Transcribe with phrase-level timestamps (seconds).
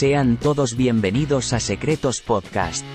[0.00, 2.86] Sean todos bienvenidos a Secretos Podcast.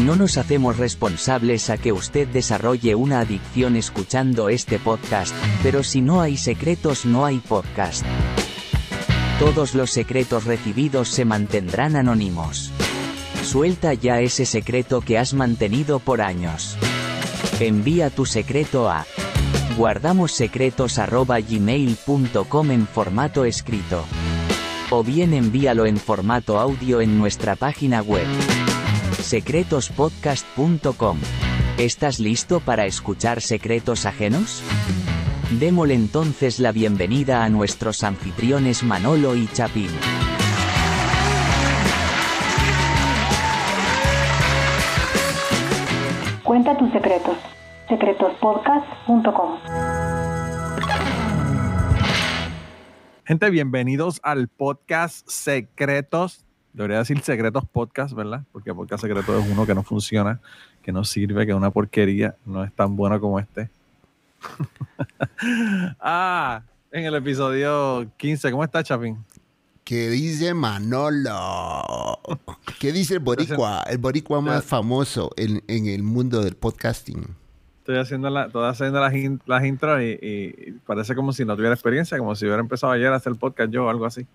[0.00, 6.00] No nos hacemos responsables a que usted desarrolle una adicción escuchando este podcast, pero si
[6.00, 8.06] no hay secretos no hay podcast.
[9.38, 12.72] Todos los secretos recibidos se mantendrán anónimos.
[13.42, 16.78] Suelta ya ese secreto que has mantenido por años.
[17.60, 19.04] Envía tu secreto a
[19.76, 24.06] guardamossecretos@gmail.com en formato escrito.
[24.96, 28.24] O bien envíalo en formato audio en nuestra página web
[29.18, 31.18] secretospodcast.com.
[31.78, 34.62] ¿Estás listo para escuchar secretos ajenos?
[35.58, 39.90] Démosle entonces la bienvenida a nuestros anfitriones Manolo y Chapín.
[46.44, 47.36] Cuenta tus secretos.
[47.88, 50.03] secretospodcast.com.
[53.26, 56.44] Gente, bienvenidos al podcast Secretos.
[56.74, 58.42] Debería decir Secretos Podcast, ¿verdad?
[58.52, 60.42] Porque Podcast Secreto es uno que no funciona,
[60.82, 63.70] que no sirve, que es una porquería, no es tan bueno como este.
[66.00, 66.60] ah,
[66.92, 69.24] en el episodio 15, ¿cómo está Chapín?
[69.84, 72.20] ¿Qué dice Manolo?
[72.78, 73.84] ¿Qué dice el boricua?
[73.88, 77.34] El boricua más famoso en, en el mundo del podcasting.
[77.84, 81.54] Estoy haciendo, la, estoy haciendo las, in- las intros y, y parece como si no
[81.54, 84.26] tuviera experiencia, como si hubiera empezado ayer a hacer podcast yo o algo así.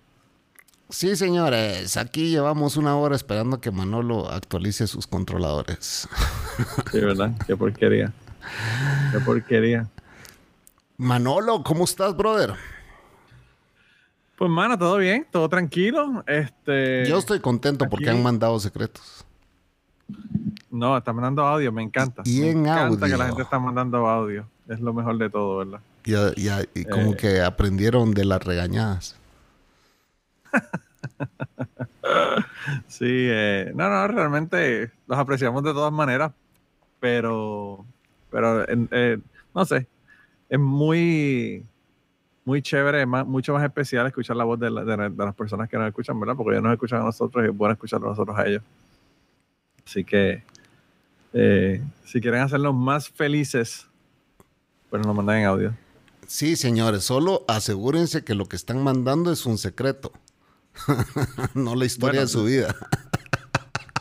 [0.88, 6.08] Sí, señores, aquí llevamos una hora esperando que Manolo actualice sus controladores.
[6.92, 7.32] Sí, ¿verdad?
[7.46, 8.12] Qué porquería.
[9.12, 9.88] Qué porquería.
[10.96, 12.54] Manolo, ¿cómo estás, brother?
[14.38, 16.22] Pues, mano, todo bien, todo tranquilo.
[16.26, 19.24] Este, Yo estoy contento porque han mandado secretos.
[20.70, 22.22] No, está mandando audio, me encanta.
[22.24, 24.46] Y me en encanta que la gente está mandando audio.
[24.68, 25.80] Es lo mejor de todo, ¿verdad?
[26.04, 27.16] Ya, ya, y como Eh.
[27.16, 29.16] que aprendieron de las regañadas.
[32.86, 36.32] Sí, eh, no, no, realmente los apreciamos de todas maneras,
[37.00, 37.84] pero,
[38.30, 39.18] pero eh,
[39.54, 39.86] no sé,
[40.48, 41.64] es muy,
[42.44, 45.34] muy chévere, más, mucho más especial escuchar la voz de, la- de la- de las
[45.34, 46.36] personas que nos escuchan, ¿verdad?
[46.36, 48.62] Porque ellos nos escuchan a nosotros y es bueno escuchar a nosotros a ellos.
[49.86, 50.42] Así que,
[51.32, 53.86] eh, si quieren hacernos más felices,
[54.88, 55.74] pues nos mandan en audio.
[56.26, 60.12] Sí, señores, solo asegúrense que lo que están mandando es un secreto.
[61.54, 62.74] no la historia Bueno, de su vida.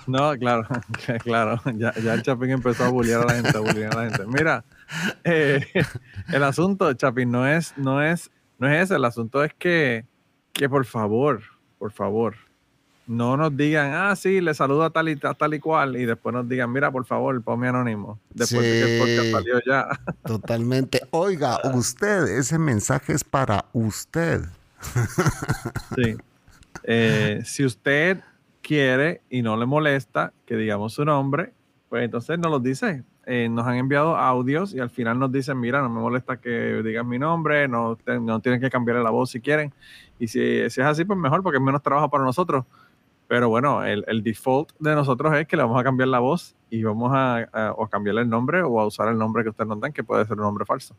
[0.07, 0.67] No, claro,
[1.23, 1.61] claro.
[1.75, 4.25] Ya, ya el Chapín empezó a bullear a la gente, a bullear a la gente.
[4.25, 4.65] Mira,
[5.23, 5.63] eh,
[6.29, 8.95] el asunto, Chapín, no es, no es, no es ese.
[8.95, 10.07] El asunto es que,
[10.51, 11.43] que por favor,
[11.77, 12.37] por favor,
[13.09, 16.05] no nos digan, ah, sí, le saludo a tal y tal, tal y cual, y
[16.05, 18.19] después nos digan, mira, por favor, ponme anónimo.
[18.29, 19.31] Después de que el podcast Sí.
[19.31, 19.87] salió ya.
[20.23, 21.01] Totalmente.
[21.09, 24.41] Oiga, usted, ese mensaje es para usted.
[25.95, 26.15] Sí.
[26.83, 28.19] Eh, si usted
[28.61, 31.51] quiere y no le molesta que digamos su nombre,
[31.89, 33.03] pues entonces nos lo dice.
[33.25, 36.81] Eh, nos han enviado audios y al final nos dicen, mira, no me molesta que
[36.83, 39.71] digan mi nombre, no, te- no tienen que cambiarle la voz si quieren.
[40.19, 40.39] Y si,
[40.69, 42.65] si es así, pues mejor, porque es menos trabajo para nosotros.
[43.29, 46.55] Pero bueno, el, el default de nosotros es que le vamos a cambiar la voz
[46.69, 49.49] y vamos a, a- o a cambiarle el nombre o a usar el nombre que
[49.49, 50.95] ustedes nos dan, que puede ser un nombre falso.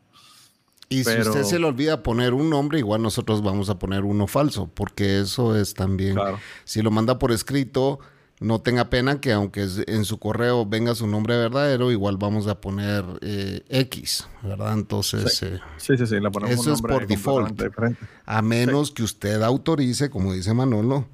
[0.87, 4.03] Y Pero- si usted se le olvida poner un nombre, igual nosotros vamos a poner
[4.05, 6.15] uno falso, porque eso es también.
[6.15, 6.39] Claro.
[6.63, 7.99] Si lo manda por escrito,
[8.39, 12.47] no tenga pena que aunque es- en su correo venga su nombre verdadero, igual vamos
[12.47, 14.73] a poner eh, X, ¿verdad?
[14.73, 17.61] Entonces, eh, Sí, sí, sí, le ponemos Eso un es nombre por default.
[18.25, 21.07] a menos que usted autorice, como dice Manolo,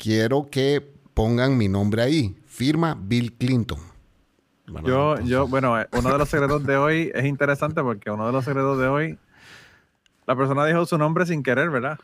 [0.00, 0.84] quiero que
[1.14, 2.34] pongan mi nombre ahí.
[2.46, 3.78] Firma Bill Clinton.
[4.66, 8.26] Yo, Entonces, yo, bueno, eh, uno de los secretos de hoy es interesante porque uno
[8.26, 9.18] de los secretos de hoy,
[10.26, 11.98] la persona dijo su nombre sin querer, ¿verdad?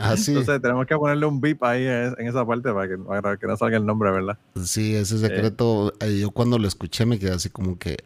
[0.00, 3.46] Así, Entonces tenemos que ponerle un beep ahí en esa parte para que, para que
[3.46, 4.38] no salga el nombre, ¿verdad?
[4.62, 7.98] sí, ese secreto, eh, yo cuando lo escuché me quedé así como que,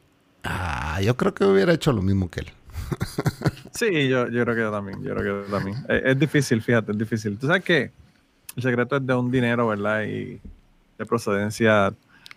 [0.43, 2.47] ah, yo creo que hubiera hecho lo mismo que él.
[3.70, 5.78] Sí, yo, yo creo que yo también, yo creo que yo también.
[5.88, 7.38] Eh, Es, difícil, fíjate, es difícil.
[7.38, 7.90] Tú sabes que
[8.56, 10.02] el secreto es de un dinero, ¿verdad?
[10.04, 10.40] Y
[10.99, 11.93] de procedencia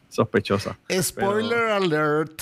[0.09, 0.77] sospechosa.
[0.91, 2.41] Spoiler alert.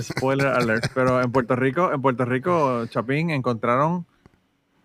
[0.00, 0.86] Spoiler alert.
[0.94, 4.04] Pero en Puerto Rico, en Puerto Rico, Chapín, encontraron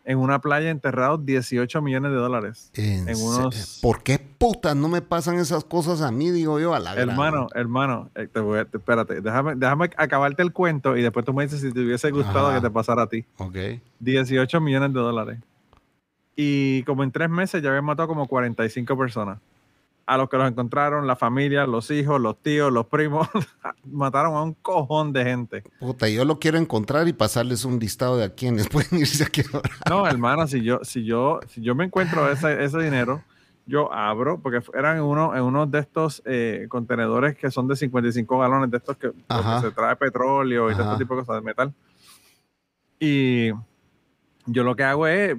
[0.06, 2.70] en una playa enterrados 18 millones de dólares.
[2.76, 6.30] En unos- ¿Por qué putas no me pasan esas cosas a mí?
[6.32, 9.86] Digo yo a la gran- Hermano, hermano, eh, te voy a- te- espérate, déjame, déjame
[9.96, 12.56] acabarte el cuento y después tú me dices si te hubiese gustado Ajá.
[12.60, 13.24] que te pasara a ti.
[13.38, 13.56] Ok.
[14.00, 15.40] 18 millones de dólares.
[16.36, 19.40] Y como en tres meses ya habían matado como 45 personas.
[20.06, 23.30] A los que los encontraron, la familia, los hijos, los tíos, los primos,
[23.86, 25.64] mataron a un cojón de gente.
[25.80, 29.90] Puta, yo lo quiero encontrar y pasarles un listado de a quienes pueden irse a.
[29.90, 33.24] No, hermano, si yo, si yo, si yo me encuentro ese, ese dinero,
[33.66, 38.40] yo abro, porque eran uno, en uno de estos eh, contenedores que son de 55
[38.40, 39.12] galones, de estos que,
[39.62, 41.74] se trae petróleo y todo este tipo de cosas de metal.
[43.00, 43.52] Y
[44.46, 45.38] yo lo que hago es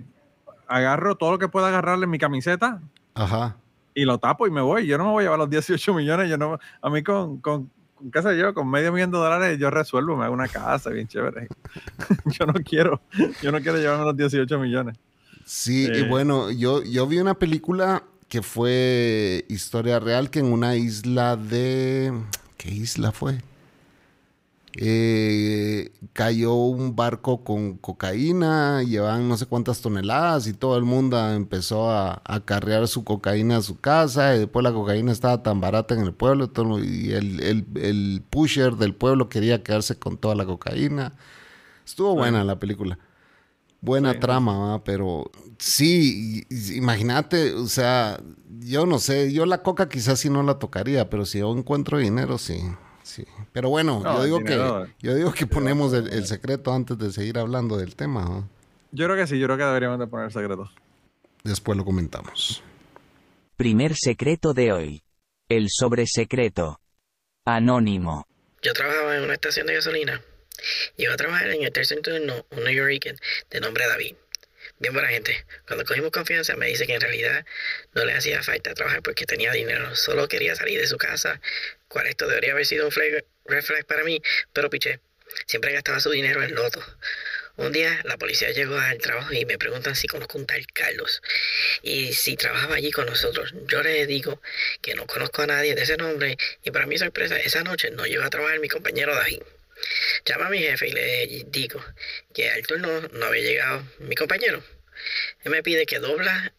[0.67, 2.81] agarro todo lo que pueda agarrarle en mi camiseta.
[3.15, 3.57] Ajá.
[3.95, 4.87] Y lo tapo y me voy.
[4.87, 6.29] Yo no me voy a llevar los 18 millones.
[6.29, 7.71] Yo no, a mí con, con,
[8.13, 11.07] qué sé yo, con medio millón de dólares yo resuelvo, me hago una casa bien
[11.07, 11.49] chévere.
[12.27, 13.01] yo no quiero,
[13.43, 14.97] yo no quiero llevarme los 18 millones.
[15.45, 20.77] Sí, y bueno, yo, yo vi una película que fue historia real que en una
[20.77, 22.13] isla de...
[22.57, 23.41] ¿Qué isla fue?
[24.77, 31.17] Eh, cayó un barco con cocaína, llevaban no sé cuántas toneladas y todo el mundo
[31.31, 35.95] empezó a, carrear su cocaína a su casa y después la cocaína estaba tan barata
[35.95, 36.51] en el pueblo
[36.83, 41.13] y el, pusher del pueblo quería quedarse con toda la cocaína.
[41.87, 42.99] Estuvo buena la película.
[43.81, 48.19] Buena trama, pero sí, imagínate, o sea,
[48.61, 51.99] yo no sé, yo la coca quizás sí no la tocaría, pero si yo encuentro
[51.99, 52.63] dinero, sí.
[53.05, 54.57] Sí, pero bueno, yo, digo que,
[54.99, 58.49] yo digo que ponemos el, secreto antes de seguir hablando del tema.
[58.93, 60.71] Yo creo que sí, yo creo que deberíamos de poner el secreto.
[61.43, 62.63] Después lo comentamos.
[63.57, 65.03] Primer secreto de hoy.
[65.51, 66.81] El sobresecreto.
[67.45, 68.27] Anónimo.
[68.63, 70.23] Yo trabajaba en una estación de gasolina.
[70.97, 73.17] Iba a trabajar en el tercer turno un New Yorker
[73.51, 74.17] de nombre David.
[74.79, 75.47] Bien buena gente.
[75.67, 77.47] Cuando cogimos confianza me dice que en realidad
[77.95, 79.95] no le hacía falta trabajar porque tenía dinero.
[79.95, 81.41] Solo quería salir de su casa,
[81.89, 82.93] cual esto debería haber sido un
[83.45, 84.21] reflex para mí,
[84.53, 85.01] pero piché.
[85.47, 86.85] Siempre gastaba su dinero en loto.
[87.57, 91.23] Un día la policía llegó al trabajo y me preguntan si conozco un tal Carlos
[91.83, 93.55] y si trabajaba allí con nosotros.
[93.69, 94.43] Yo le digo
[94.83, 98.07] que no conozco a nadie de ese nombre y para mi sorpresa esa noche no
[98.07, 99.41] llegó a trabajar mi compañero David.
[100.25, 101.85] Llama a mi jefe y le digo
[102.33, 104.63] que al turno no había llegado mi compañero.
[105.43, 106.53] Él me pide que dobla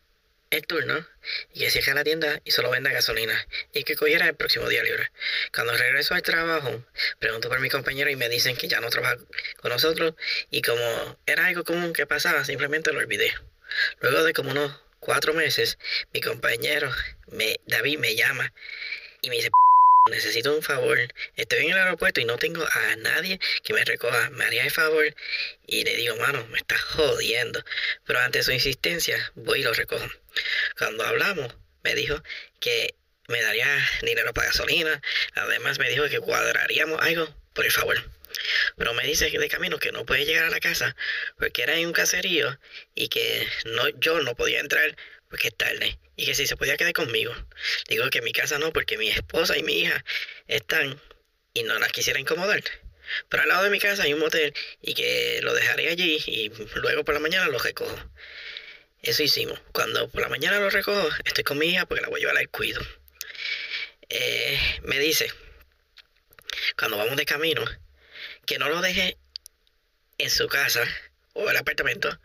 [0.51, 1.05] el turno
[1.53, 4.83] y que cierre la tienda y solo venda gasolina y que cogiera el próximo día
[4.83, 5.11] libre.
[5.53, 6.83] Cuando regreso al trabajo,
[7.19, 9.17] pregunto por mi compañero y me dicen que ya no trabaja
[9.57, 10.13] con nosotros
[10.51, 13.33] y como era algo común que pasaba, simplemente lo olvidé.
[13.99, 15.77] Luego de como unos cuatro meses,
[16.13, 16.91] mi compañero
[17.27, 18.53] me, David me llama
[19.21, 19.49] y me dice
[20.09, 20.99] necesito un favor.
[21.35, 24.29] Estoy en el aeropuerto y no tengo a nadie que me recoja.
[24.31, 25.15] ¿Me haría el favor?
[25.65, 27.63] Y le digo, mano, me estás jodiendo.
[28.05, 30.07] Pero ante su insistencia, voy y lo recojo.
[30.77, 32.21] Cuando hablamos, me dijo
[32.59, 32.95] que
[33.27, 33.67] me daría
[34.03, 35.01] dinero para gasolina.
[35.33, 37.97] Además, me dijo que cuadraríamos algo por el favor.
[38.77, 40.95] Pero me dice de camino que no puede llegar a la casa
[41.37, 42.59] porque era en un caserío
[42.93, 44.95] y que no, yo no podía entrar
[45.35, 47.35] porque es tarde y que si se podía quedar conmigo.
[47.89, 50.05] Digo que en mi casa no, porque mi esposa y mi hija
[50.47, 50.97] están
[51.53, 52.63] y no las quisiera incomodar.
[53.27, 56.51] Pero al lado de mi casa hay un motel y que lo dejaré allí y
[56.75, 57.93] luego por la mañana lo recojo.
[59.01, 59.59] Eso hicimos.
[59.73, 62.37] Cuando por la mañana lo recojo, estoy con mi hija porque la voy a llevar
[62.37, 62.81] al cuido.
[64.07, 65.29] Eh, me dice,
[66.77, 67.65] cuando vamos de camino,
[68.45, 69.17] que no lo deje
[70.17, 70.81] en su casa
[71.33, 72.21] o el apartamento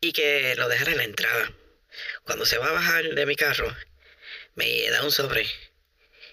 [0.00, 1.52] y que lo dejara en la entrada
[2.24, 3.74] cuando se va a bajar de mi carro,
[4.54, 5.46] me da un sobre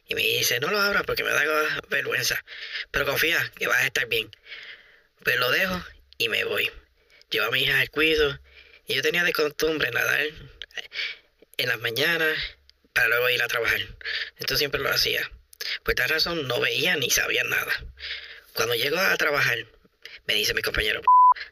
[0.07, 1.44] y me dice, no lo abra porque me da
[1.89, 2.44] vergüenza,
[2.89, 4.30] pero confía que vas a estar bien.
[5.24, 5.83] Pues lo dejo
[6.18, 6.71] y me voy.
[7.30, 8.39] Llevo a mi hija al cuido
[8.88, 10.27] y yo tenía de costumbre nadar
[11.58, 12.38] en las mañanas
[12.93, 13.79] para luego ir a trabajar.
[14.39, 15.29] Esto siempre lo hacía.
[15.84, 17.86] Por tal razón no veía ni sabía nada.
[18.53, 19.67] Cuando llego a trabajar,
[20.25, 21.01] me dice mi compañero,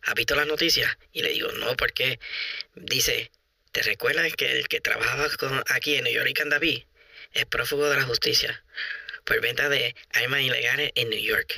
[0.01, 0.97] ¿has visto las noticias?
[1.13, 2.19] Y le digo, no, porque
[2.73, 3.29] dice,
[3.77, 6.87] ¿Te recuerdas que el que trabajaba con, aquí en New York y Candaví
[7.33, 8.63] es prófugo de la justicia
[9.23, 11.53] por venta de armas ilegales en New York?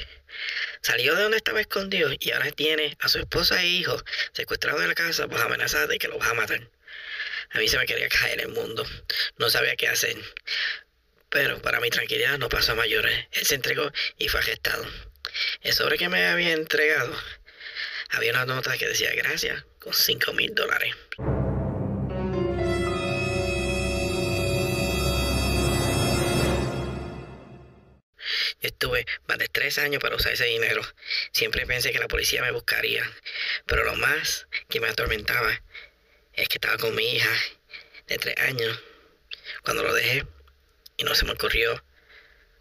[0.81, 4.89] Salió de donde estaba escondido y ahora tiene a su esposa e hijo secuestrados en
[4.89, 6.69] la casa bajo amenaza de que los va a matar.
[7.51, 8.85] A mí se me quería caer el mundo.
[9.38, 10.17] No sabía qué hacer.
[11.29, 13.27] Pero para mi tranquilidad no pasó a mayores.
[13.31, 14.85] Él se entregó y fue arrestado.
[15.61, 17.17] El sobre que me había entregado
[18.09, 20.93] había una nota que decía gracias con 5 mil dólares.
[28.62, 30.82] Estuve más de tres años para usar ese dinero.
[31.32, 33.04] Siempre pensé que la policía me buscaría.
[33.66, 35.62] Pero lo más que me atormentaba
[36.34, 37.32] es que estaba con mi hija
[38.08, 38.80] de tres años.
[39.63, 40.25] Cuando lo dejé
[40.98, 41.84] y no se me ocurrió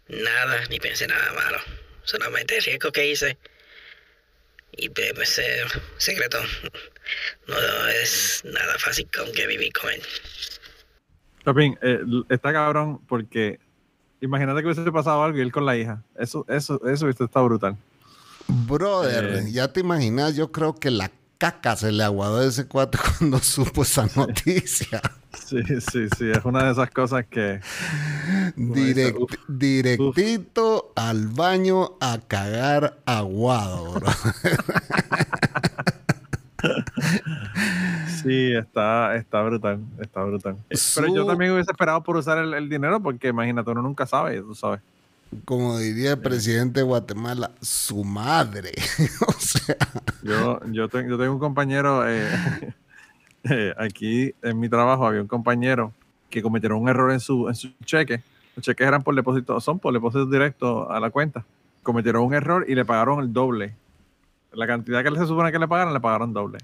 [0.07, 1.59] nada, ni pensé nada malo.
[2.03, 3.37] Solamente el riesgo que hice
[4.71, 4.91] y
[5.21, 5.65] ese
[5.97, 6.39] secreto
[7.47, 10.01] no es nada fácil con que vivir con él.
[11.81, 13.59] Eh, está cabrón porque
[14.21, 16.01] Imagínate que hubiese pasado algo y él con la hija.
[16.15, 17.77] Eso, eso, eso está brutal.
[18.47, 19.51] Brother, eh.
[19.51, 23.39] ya te imaginas, yo creo que la caca se le aguadó a ese cuate cuando
[23.39, 25.01] supo esa noticia.
[25.45, 25.57] Sí,
[25.91, 27.61] sí, sí, es una de esas cosas que...
[28.57, 34.07] Direct- uf, directito al baño a cagar aguado, bro.
[38.21, 40.55] Sí, está, está brutal, está brutal.
[40.69, 44.05] Eh, Pero yo también hubiese esperado por usar el, el dinero porque imagínate, uno nunca
[44.05, 44.81] sabe, tú sabes.
[45.45, 48.71] Como diría el presidente de Guatemala, su madre.
[49.27, 49.75] o sea,
[50.23, 52.27] Yo, yo, te- yo tengo un compañero, eh,
[53.43, 55.93] eh, aquí en mi trabajo había un compañero
[56.29, 58.21] que cometieron un error en su, en su cheque.
[58.55, 61.45] Los cheques eran por depósito, son por depósito directo a la cuenta.
[61.83, 63.75] Cometieron un error y le pagaron el doble.
[64.51, 66.57] La cantidad que se supone que le pagaron, le pagaron doble.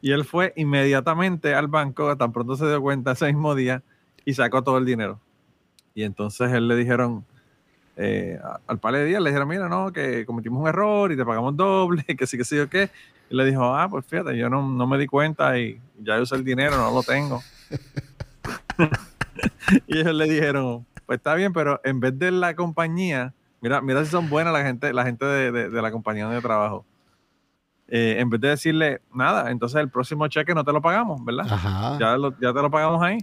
[0.00, 3.82] Y él fue inmediatamente al banco, tan pronto se dio cuenta ese mismo día,
[4.24, 5.20] y sacó todo el dinero.
[5.94, 7.24] Y entonces él le dijeron,
[7.96, 11.24] eh, al par de días le dijeron, mira, no, que cometimos un error y te
[11.24, 12.90] pagamos doble, que sí, que sí, o qué.
[13.28, 16.34] Y le dijo, ah, pues fíjate, yo no, no me di cuenta y ya usé
[16.34, 17.40] el dinero, no lo tengo.
[19.86, 24.04] y ellos le dijeron, pues está bien, pero en vez de la compañía, mira, mira
[24.04, 26.84] si son buenas la gente, la gente de, de- de la compañía yo trabajo.
[27.92, 31.46] Eh, en vez de decirle nada, entonces el próximo cheque no te lo pagamos, ¿verdad?
[31.50, 31.98] ajá.
[31.98, 33.18] ya, lo- ya te lo pagamos ahí.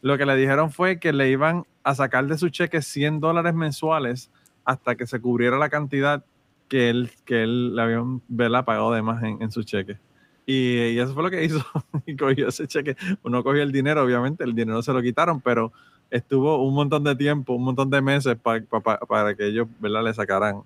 [0.00, 3.52] Lo que le dijeron fue que le iban a sacar de su cheque 100 dólares
[3.54, 4.30] mensuales
[4.64, 6.24] hasta que se cubriera la cantidad
[6.68, 8.64] que él, que él le habían ¿verdad?
[8.64, 9.98] pagado de más en, en su cheque.
[10.46, 11.64] Y, y eso fue lo que hizo.
[12.06, 12.96] y cogió ese cheque.
[13.22, 15.72] Uno cogió el dinero, obviamente, el dinero se lo quitaron, pero
[16.10, 19.66] estuvo un montón de tiempo, un montón de meses pa- pa- pa- para que ellos
[19.80, 20.04] ¿verdad?
[20.04, 20.62] le sacaran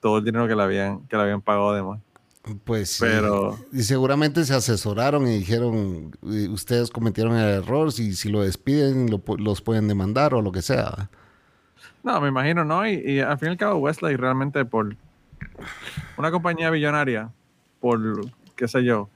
[0.00, 2.00] todo el dinero que le habían, que le habían pagado de más.
[2.64, 2.98] Pues sí.
[3.00, 8.42] Pero- Y seguramente se asesoraron y dijeron, "Eh, ustedes cometieron el error, si, si lo
[8.42, 11.10] despiden, lo los pueden demandar o lo que sea.
[12.04, 12.86] No, me imagino, ¿no?
[12.88, 14.94] Y, y al fin y al cabo, Wesley realmente por
[16.16, 17.30] una compañía billonaria,
[17.80, 18.00] por,
[18.54, 19.08] qué sé yo,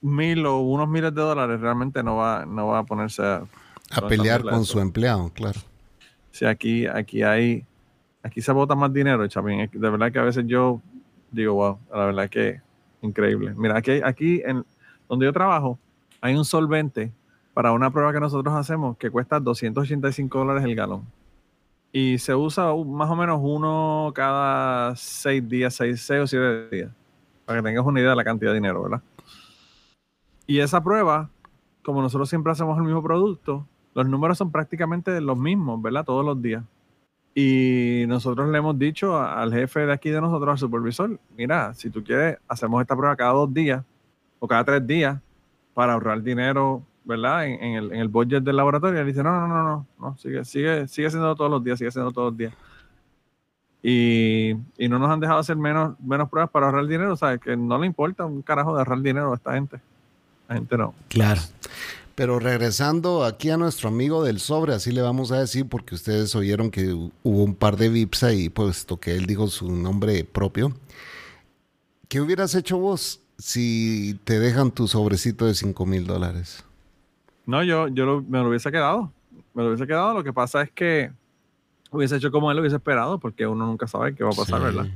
[0.00, 3.42] mil o unos miles de dólares, realmente no va, no va a ponerse a...
[4.08, 5.60] Pelear con su empleado, claro.
[6.30, 7.64] Si aquí, aquí hay,
[8.22, 9.68] aquí se bota más dinero, Chapín.
[9.72, 10.80] De verdad que a veces yo
[11.30, 12.60] digo, wow, la verdad que
[13.02, 13.54] increíble.
[13.56, 14.64] Mira, aquí, aquí en
[15.08, 15.78] donde yo trabajo,
[16.20, 17.12] hay un solvente
[17.54, 21.04] para una prueba que nosotros hacemos que cuesta 285 dólares el galón.
[21.92, 26.90] Y se usa más o menos uno cada seis días, seis, seis o siete días.
[27.44, 29.02] Para que tengas una idea de la cantidad de dinero, ¿verdad?
[30.46, 31.30] Y esa prueba,
[31.82, 36.04] como nosotros siempre hacemos el mismo producto, los números son prácticamente los mismos, ¿verdad?
[36.04, 36.62] Todos los días.
[37.34, 41.88] Y nosotros le hemos dicho al jefe de aquí de nosotros, al supervisor, mira, si
[41.88, 43.84] tú quieres, hacemos esta prueba cada dos días
[44.40, 45.18] o cada tres días
[45.72, 47.46] para ahorrar dinero, ¿verdad?
[47.46, 48.98] En, el, en el budget del laboratorio.
[48.98, 51.78] Y él dice, no, no, no, no, no, sigue, sigue, sigue haciendo todos los días,
[51.78, 52.52] sigue haciendo todos los días.
[53.82, 57.40] Y, y no nos han dejado hacer menos, menos pruebas para ahorrar dinero, ¿sabes?
[57.40, 59.80] Que no le importa un carajo de ahorrar dinero a esta gente.
[60.48, 60.94] La gente no.
[61.08, 61.40] Claro.
[62.20, 66.34] Pero regresando aquí a nuestro amigo del sobre, así le vamos a decir, porque ustedes
[66.36, 70.22] oyeron que hu- hubo un par de VIPs ahí, puesto que él dijo su nombre
[70.24, 70.70] propio.
[72.08, 76.62] ¿Qué hubieras hecho vos si te dejan tu sobrecito de 5 mil dólares?
[77.46, 79.10] No, yo, yo lo- me lo hubiese quedado.
[79.54, 80.12] Me lo hubiese quedado.
[80.12, 81.10] Lo que pasa es que
[81.90, 84.58] hubiese hecho como él lo hubiese esperado, porque uno nunca sabe qué va a pasar,
[84.58, 84.64] Sí.
[84.66, 84.86] ¿verdad?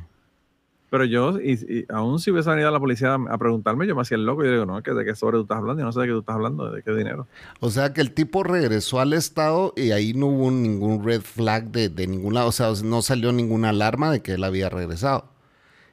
[0.95, 4.03] Pero yo, y, y aún si hubiese venido a la policía a, preguntarme, yo me
[4.03, 5.81] hacía el loco y yo digo, no, ¿de qué sobre tú estás hablando?
[5.81, 7.27] Yo no sé de qué tú estás hablando, de qué dinero.
[7.59, 11.73] O sea que el tipo regresó al estado y ahí no hubo ningún red flag
[11.73, 12.47] de, de ningún lado.
[12.47, 15.25] O sea, no salió ninguna alarma de que él había regresado.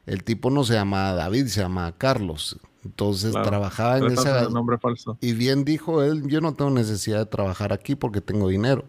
[0.06, 2.60] El tipo no se llama David, se llama Carlos.
[2.86, 3.50] Entonces Claro.
[3.50, 5.18] trabajaba en un nombre falso.
[5.20, 8.86] Y bien dijo él, yo no tengo necesidad de trabajar aquí porque tengo dinero.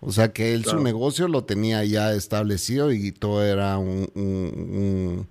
[0.00, 0.78] O sea que él Claro.
[0.78, 5.28] su negocio lo tenía ya establecido y todo era un, un, un-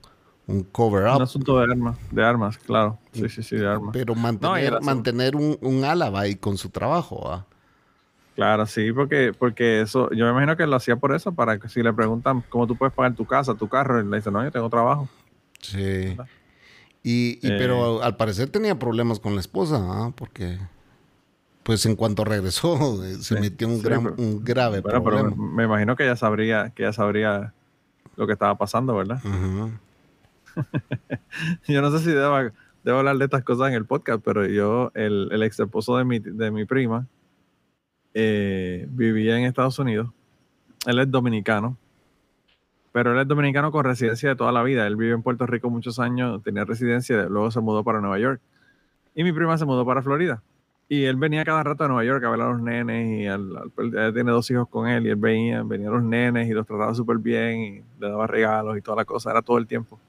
[0.47, 2.97] un cover Un asunto de armas, de armas, claro.
[3.13, 3.91] Sí, sí, sí, de armas.
[3.93, 7.31] Pero mantener, mantener un, un álava ahí con su trabajo.
[7.31, 7.45] ¿ah?
[8.35, 11.67] Claro, sí, porque, porque eso, yo me imagino que lo hacía por eso, para que
[11.69, 14.43] si le preguntan cómo tú puedes pagar tu casa, tu carro, él le dice, no,
[14.43, 15.07] yo tengo trabajo.
[15.61, 16.15] Sí.
[17.03, 17.55] Y, y- Eh.
[17.57, 20.11] pero al parecer tenía problemas con la esposa, ¿ah?
[20.15, 20.57] porque
[21.69, 25.03] pues en cuanto regresó eh, se Sí, metió un, sí, gran, pero- un grave Bueno,
[25.03, 25.35] pero problema.
[25.49, 27.53] me, me imagino que ella sabría, que ella sabría
[28.15, 29.21] lo que estaba pasando, ¿verdad?
[31.67, 32.35] Yo no sé si debo,
[32.83, 36.03] debo hablar de estas cosas en el podcast, pero yo, el, el ex esposo de
[36.05, 37.05] mi, de mi prima,
[38.13, 40.09] eh, vivía en Estados Unidos.
[40.87, 41.77] Él es dominicano,
[42.91, 44.87] pero él es dominicano con residencia de toda la vida.
[44.87, 48.41] Él vivió en Puerto Rico muchos años, tenía residencia, luego se mudó para Nueva York.
[49.15, 50.41] Y mi prima se mudó para Florida.
[50.91, 53.55] Y él venía cada rato a Nueva York a ver a los nenes y al-
[53.57, 56.65] al- él tiene dos hijos con él y él venía, venían los nenes y los
[56.65, 59.99] trataba súper bien y le daba regalos y toda la cosa, era todo el tiempo.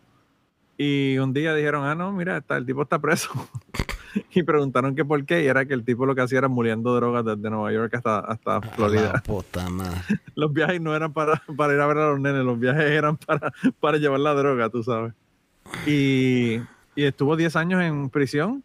[0.79, 3.29] Y un día dijeron, ah, no, mira, está, el tipo está preso.
[4.33, 6.95] y preguntaron que por qué, y era que el tipo lo que hacía era muriendo
[6.95, 9.13] drogas desde Nueva York hasta, hasta Florida.
[9.13, 10.01] La puta madre.
[10.35, 13.19] Los viajes no eran para, para ir a ver a los nenes, los viajes eran
[13.19, 15.13] para, para llevar la droga, tú sabes.
[15.87, 16.57] Y,
[16.95, 18.65] y estuvo 10 años en prisión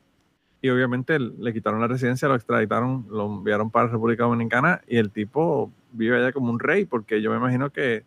[0.66, 5.12] y obviamente le quitaron la residencia, lo extraditaron, lo enviaron para República Dominicana y el
[5.12, 8.04] tipo vive allá como un rey porque yo me imagino que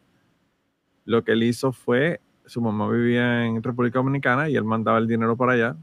[1.05, 5.07] lo que él hizo fue, su mamá vivía en República Dominicana y él mandaba el
[5.07, 5.77] dinero para allá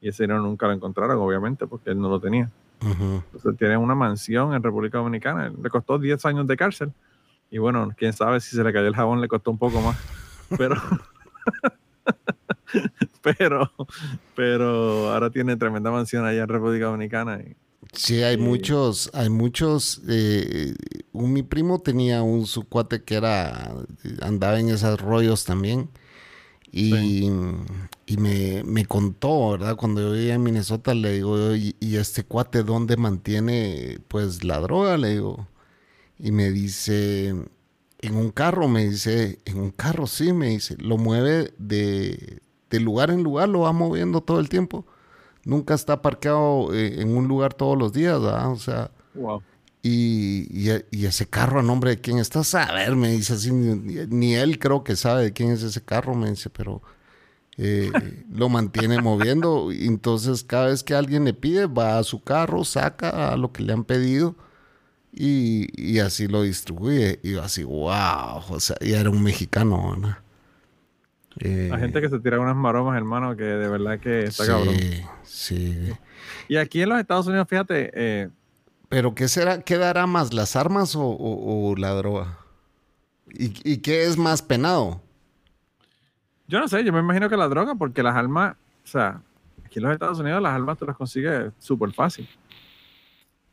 [0.00, 2.48] y ese dinero nunca lo encontraron, obviamente, porque él no lo tenía.
[2.80, 5.50] Entonces tiene una mansión en República Dominicana.
[5.60, 6.92] Le costó 10 años de cárcel.
[7.50, 9.98] Y bueno, quién sabe si se le cayó el jabón, le costó un poco más.
[10.58, 10.76] Pero,
[13.38, 13.70] pero,
[14.34, 17.40] pero ahora tiene tremenda mansión allá en República Dominicana.
[17.40, 17.56] Y,
[17.92, 20.00] Sí, hay muchos, hay muchos.
[20.08, 20.74] Eh,
[21.12, 23.72] un, mi primo tenía un su cuate que era,
[24.22, 25.90] andaba en esos rollos también.
[26.72, 27.30] Y,
[28.06, 29.76] y me, me, contó, ¿verdad?
[29.76, 34.58] Cuando yo vivía en Minnesota, le digo, ¿y, ¿y, este cuate dónde mantiene, pues, la
[34.58, 34.96] droga?
[34.98, 35.46] Le digo.
[36.18, 37.28] Y me dice,
[38.00, 42.40] en un carro, me dice, en un carro, sí, me dice, lo mueve de,
[42.74, 44.84] de lugar en lugar, lo va moviendo todo el tiempo
[45.44, 48.50] nunca está parqueado eh, en un lugar todos los días, ¿verdad?
[48.50, 48.90] O sea.
[49.14, 49.42] Wow.
[49.82, 53.52] Y, y, y, ese carro a nombre de quién está, a ver, me dice así,
[53.52, 56.80] ni, ni, él creo que sabe de quién es ese carro, me dice, pero
[57.58, 57.92] eh,
[58.32, 59.70] lo mantiene moviendo.
[59.70, 63.62] Entonces, cada vez que alguien le pide, va a su carro, saca a lo que
[63.62, 64.36] le han pedido
[65.12, 67.20] y, y así lo distribuye.
[67.22, 70.23] Y yo así, wow, o sea, y era un mexicano, ¿no?
[71.40, 74.50] Eh, La gente que se tira unas maromas, hermano, que de verdad que está sí,
[74.50, 74.74] cabrón.
[75.24, 75.92] Sí.
[76.48, 77.90] Y aquí en los Estados Unidos, fíjate.
[77.94, 78.28] Eh,
[78.88, 79.60] ¿Pero qué será?
[79.62, 82.38] ¿Qué dará más, las armas o, o, o la droga?
[83.32, 85.00] ¿Y, ¿Y, qué es más penado?
[86.46, 89.20] Yo no sé, yo me imagino que la droga, porque las armas, o sea,
[89.64, 92.28] aquí en los Estados Unidos las armas tú las consigues súper fácil.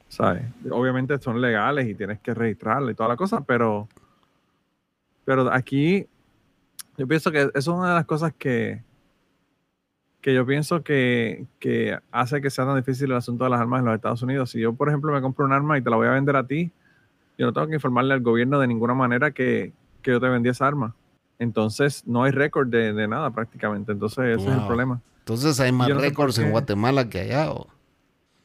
[0.07, 0.43] ¿Sabes?
[0.69, 3.87] Obviamente son legales y tienes que registrarlas y toda la cosa, pero,
[5.23, 6.05] pero aquí
[6.97, 8.83] yo pienso que eso es una de las cosas que,
[10.21, 13.79] que yo pienso que, que, hace que sea tan difícil el asunto de las armas
[13.79, 14.51] en los Estados Unidos.
[14.51, 16.45] Si yo, por ejemplo, me compro un arma y te la voy a vender a
[16.45, 16.71] ti,
[17.37, 20.49] yo no tengo que informarle al gobierno de ninguna manera que, que yo te vendí
[20.49, 20.95] esa arma.
[21.39, 23.91] Entonces, no hay récord de, de, nada prácticamente.
[23.91, 24.53] Entonces, ese wow.
[24.53, 25.01] es el problema.
[25.19, 27.51] Entonces, hay más no récords en Guatemala que allá.
[27.51, 27.67] ¿o?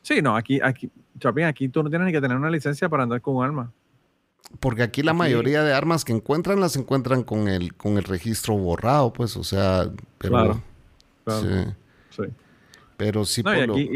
[0.01, 3.03] Sí, no, aquí, aquí, Chapín, aquí tú no tienes ni que tener una licencia para
[3.03, 3.73] andar con un arma.
[4.61, 8.57] Porque aquí la mayoría de armas que encuentran las encuentran con el, con el registro
[8.57, 10.33] borrado, pues, o sea, pero...
[10.33, 10.63] Claro,
[11.25, 11.41] claro.
[11.41, 11.75] Sí.
[12.11, 12.23] sí.
[12.97, 13.91] Pero sí no, y, aquí,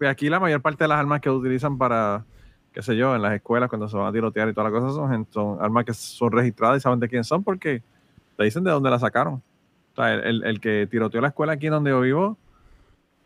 [0.00, 2.24] y, aquí, la mayor parte de las armas que utilizan para,
[2.72, 4.96] qué sé yo, en las escuelas cuando se van a tirotear y todas las cosas
[4.96, 7.82] son, son armas que son registradas y saben de quién son porque
[8.36, 9.34] te dicen de dónde las sacaron.
[9.34, 12.38] O sea, el, el, el que tiroteó la escuela aquí donde yo vivo,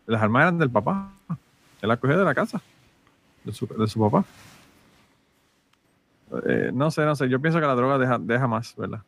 [0.07, 1.13] las armas eran del papá.
[1.81, 2.61] Él las cogió de la casa,
[3.45, 4.25] de su, de su papá.
[6.47, 7.29] Eh, no sé, no sé.
[7.29, 9.01] Yo pienso que la droga deja, deja más, ¿verdad?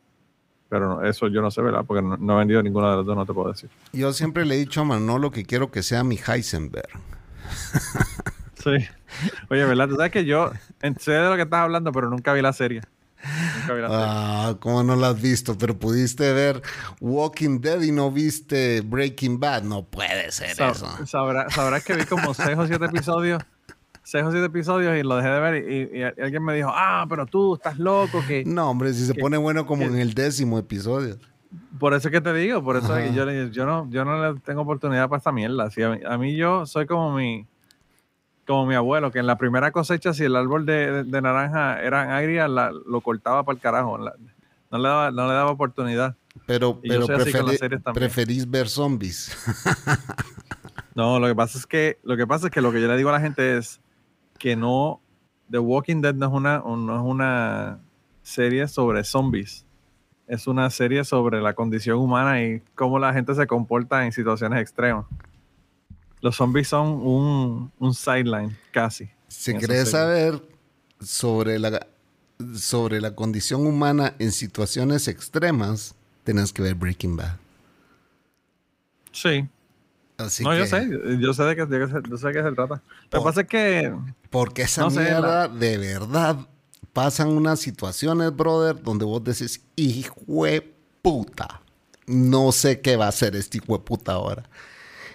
[0.69, 1.83] Pero no, eso yo no sé, ¿verdad?
[1.85, 3.69] Porque no, no, he vendido ninguna de las dos, no te puedo decir.
[3.93, 6.89] Yo siempre le he dicho a Manolo que quiero que sea mi Heisenberg.
[8.55, 8.71] sí.
[9.49, 9.87] Oye, ¿verdad?
[9.87, 10.51] Tú sabes que yo
[10.99, 12.81] sé de lo que estás hablando, pero nunca vi la serie.
[13.59, 14.05] Nunca vi la serie.
[14.07, 15.57] Ah, ¿cómo no la has visto?
[15.57, 16.61] Pero pudiste ver
[16.99, 19.63] Walking Dead y no viste Breaking Bad.
[19.63, 21.05] No puede ser Sab eso.
[21.05, 23.43] Sabrás, sabrás que vi como seis o siete episodios
[24.03, 26.69] seis o siete episodios y lo dejé de ver y, y, y, alguien me dijo,
[26.73, 28.43] ah, pero tú estás loco que...
[28.45, 31.17] No, hombre, si se que, pone bueno como que, en el décimo episodio.
[31.79, 34.61] Por eso es que te digo, por eso yo, yo, no, yo no le tengo
[34.61, 35.69] oportunidad para esta mierda.
[35.69, 37.47] Si a, mí, a, mí, yo soy como mi
[38.45, 41.81] como mi abuelo, que en la primera cosecha, si el árbol de, de, de naranja
[41.81, 43.97] era agria, la, lo cortaba para el carajo.
[43.97, 44.13] La,
[44.69, 46.15] no, le daba, no le daba oportunidad.
[46.45, 47.05] Pero, pero
[47.93, 49.37] preferís ver zombies.
[50.95, 52.97] no, lo que pasa es que lo que pasa es que lo que yo le
[52.97, 53.79] digo a la gente es
[54.43, 54.99] que no,
[55.49, 57.79] The Walking Dead no es una, no es una
[58.23, 59.65] serie sobre zombies.
[60.27, 64.59] Es una serie sobre la condición humana y cómo la gente se comporta en situaciones
[64.59, 65.05] extremas.
[66.19, 69.09] Los zombies son un, un sideline, casi.
[69.29, 70.41] Si querés saber
[70.99, 71.87] sobre la,
[72.53, 77.37] sobre la condición humana en situaciones extremas, tenés que ver Breaking Bad.
[79.13, 79.47] Sí,
[80.17, 81.67] Así no, que, yo sé, yo sé de qué,
[82.09, 82.81] yo sé de qué se trata.
[83.11, 83.95] Lo que pasa es que.
[84.29, 85.59] Porque esa no mierda, sé, la...
[85.59, 86.47] de verdad,
[86.93, 91.61] pasan unas situaciones, brother, donde vos decís, hijo de puta.
[92.05, 94.43] No sé qué va a hacer este hijo de puta ahora.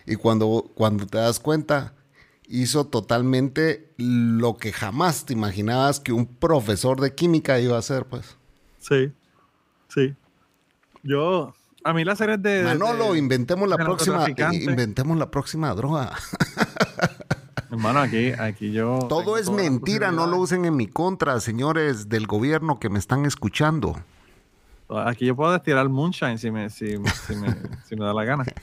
[0.07, 1.95] Y cuando, cuando te das cuenta,
[2.49, 8.07] hizo totalmente lo que jamás te imaginabas que un profesor de química iba a hacer,
[8.07, 8.37] pues.
[8.79, 9.13] Sí,
[9.89, 10.15] sí.
[11.03, 11.55] Yo,
[11.89, 12.63] a mí las series de.
[12.65, 14.27] Manolo, de, inventemos la de próxima.
[14.53, 16.13] Inventemos la próxima droga.
[17.71, 19.07] Hermano, aquí, aquí yo.
[19.09, 23.25] Todo es mentira, no lo usen en mi contra, señores del gobierno que me están
[23.25, 23.97] escuchando.
[24.89, 26.97] Aquí yo puedo destilar moonshine si me, si,
[27.27, 28.45] si me, si me da la gana.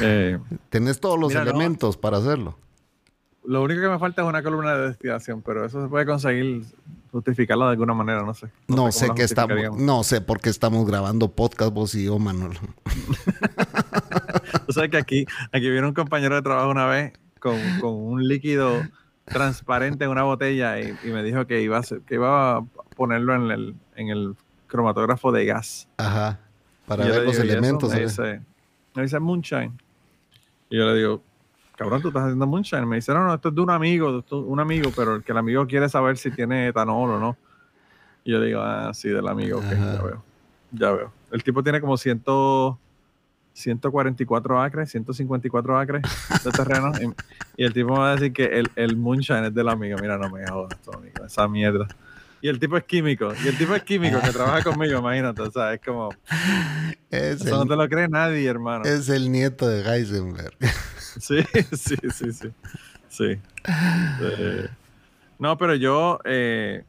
[0.00, 1.50] Eh, Tenés todos los Mira, no.
[1.50, 2.58] elementos para hacerlo.
[3.46, 6.64] Lo único que me falta es una columna de destilación, pero eso se puede conseguir
[7.12, 8.48] justificarlo de alguna manera, no sé.
[8.68, 12.18] No, sé sé que estamos, no sé por qué estamos grabando podcast vos y yo,
[12.18, 12.58] Manuel.
[14.66, 18.26] Tú sabes que aquí, aquí viene un compañero de trabajo una vez con, con un
[18.26, 18.82] líquido
[19.24, 22.62] transparente en una botella y, y me dijo que iba, a hacer- que iba a
[22.96, 25.88] ponerlo en el, en el cromatógrafo de gas.
[25.96, 26.38] Ajá.
[26.86, 27.42] Para ver los digo, "¿Y eso?".
[27.42, 27.92] elementos.
[27.92, 28.40] Me dice,
[28.94, 29.72] me dice moonshine.
[30.70, 31.22] Y yo le digo,
[31.76, 32.86] cabrón, tú estás haciendo moonshine.
[32.86, 35.38] Me dice, no, no, esto es de un amigo, un amigo, pero el que el
[35.38, 37.36] amigo quiere saber si tiene etanol o no.
[38.24, 39.94] Y yo digo, ah, sí, del amigo, ok, Ajá.
[39.96, 40.24] ya veo.
[40.72, 41.12] Ya veo.
[41.30, 42.24] El tipo tiene como 100,
[43.52, 46.02] 144 acres, 154 acres
[46.44, 46.92] de terreno.
[47.00, 49.96] y, y el tipo me va a decir que el, el moonshine es del amigo.
[50.00, 51.86] Mira, no me jodas, tu amigo, esa mierda.
[52.42, 53.32] Y el tipo es químico.
[53.44, 55.40] Y el tipo es químico que trabaja conmigo, imagínate.
[55.42, 56.10] O sea, es como,
[57.10, 58.84] Es, eso no te lo cree nadie, hermano.
[58.84, 60.54] es el nieto de Heisenberg.
[61.20, 62.48] Sí, sí, sí, sí.
[63.08, 63.40] Sí.
[64.20, 64.68] Eh,
[65.38, 66.84] no, pero yo, eh,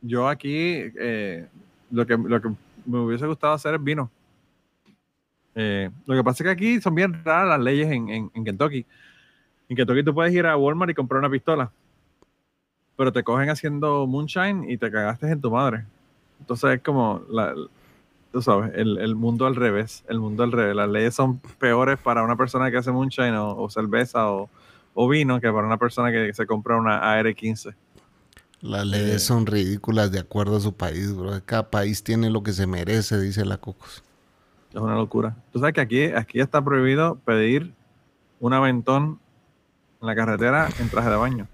[0.00, 1.46] yo aquí, eh,
[1.90, 2.48] lo, que, lo que
[2.86, 4.10] me hubiese gustado hacer es vino.
[5.54, 8.44] Eh, lo que pasa es que aquí son bien raras las leyes en, en, en
[8.44, 8.86] Kentucky.
[9.68, 11.70] En Kentucky tú puedes ir a Walmart y comprar una pistola,
[12.96, 15.84] pero te cogen haciendo moonshine y te cagaste en tu madre.
[16.40, 17.54] Entonces es como, la,
[18.32, 20.74] tú sabes, el, el mundo al revés, el mundo al revés.
[20.74, 24.48] Las leyes son peores para una persona que hace moonshine o, o cerveza o,
[24.94, 27.74] o vino que para una persona que se compra una AR-15.
[28.62, 28.86] Las Eh.
[28.86, 31.32] leyes son ridículas de acuerdo a su país, bro.
[31.44, 34.02] Cada país tiene lo que se merece, dice la Cocos.
[34.72, 35.36] Es una locura.
[35.52, 37.72] Tú sabes que aquí, aquí está prohibido pedir
[38.40, 39.18] un aventón
[40.00, 41.46] en la carretera en traje de baño.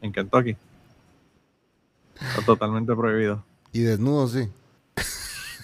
[0.00, 0.56] En Kentucky.
[2.14, 3.42] Está totalmente prohibido.
[3.72, 4.48] Y desnudo, sí.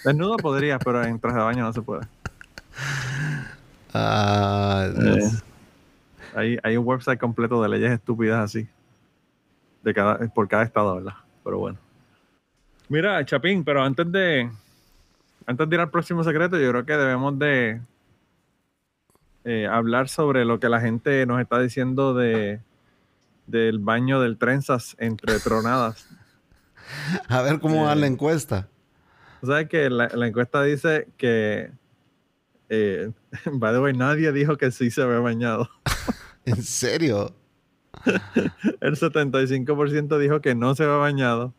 [0.03, 2.07] Desnudo podría, pero en traje de baño no se puede.
[3.93, 5.29] Ah, Eh,
[6.35, 8.67] hay, hay un website completo de leyes estúpidas así.
[9.83, 11.13] De cada, por cada estado, ¿verdad?
[11.43, 11.77] Pero bueno.
[12.89, 14.49] Mira, Chapín, pero antes de.
[15.45, 17.81] Antes de ir al próximo secreto, yo creo que debemos de
[19.45, 22.59] eh, hablar sobre lo que la gente nos está diciendo de
[23.47, 26.07] del baño del trenzas entre tronadas.
[27.29, 27.95] A ver cómo va Eh.
[27.95, 28.67] la encuesta.
[29.41, 31.71] Tú sabes que la, la encuesta dice que
[32.69, 33.11] eh,
[33.51, 35.69] by the way, nadie dijo que sí se había bañado.
[36.45, 37.35] ¿En serio?
[38.79, 41.53] El 75% dijo que no se había bañado.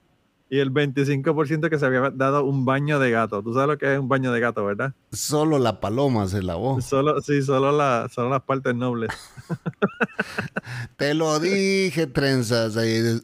[0.52, 3.40] Y el 25% que se había dado un baño de gato.
[3.40, 4.92] Tú sabes lo que es un baño de gato, ¿verdad?
[5.12, 6.80] Solo la paloma se lavó.
[6.80, 9.10] Solo, sí, solo, la, solo las partes nobles.
[10.96, 12.76] Te lo dije, trenzas.
[12.76, 13.20] ahí.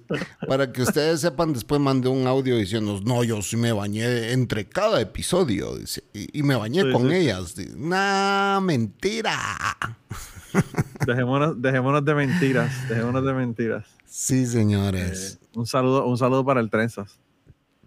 [0.46, 4.68] Para que ustedes sepan, después mandé un audio diciendo, no, yo sí me bañé entre
[4.68, 5.76] cada episodio.
[5.76, 7.14] dice, y, y me bañé Sí, con sí.
[7.16, 7.54] ellas.
[7.56, 9.36] Dice, Nah, mentira.
[11.06, 12.88] Dejémonos, dejémonos de mentiras.
[12.88, 13.86] Dejémonos de mentiras.
[14.04, 15.38] Sí, señores.
[15.40, 17.18] Eh, un saludo, un saludo para el Trenzas.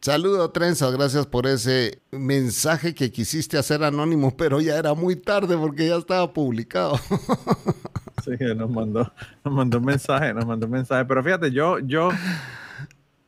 [0.02, 0.94] Saludo, trenzas.
[0.94, 5.98] Gracias por ese mensaje que quisiste hacer anónimo, pero ya era muy tarde porque ya
[5.98, 6.98] estaba publicado.
[8.22, 9.10] Sí, nos mandó,
[9.46, 11.06] nos mandó un mensaje, nos mandó un mensaje.
[11.06, 12.10] Pero fíjate, yo, yo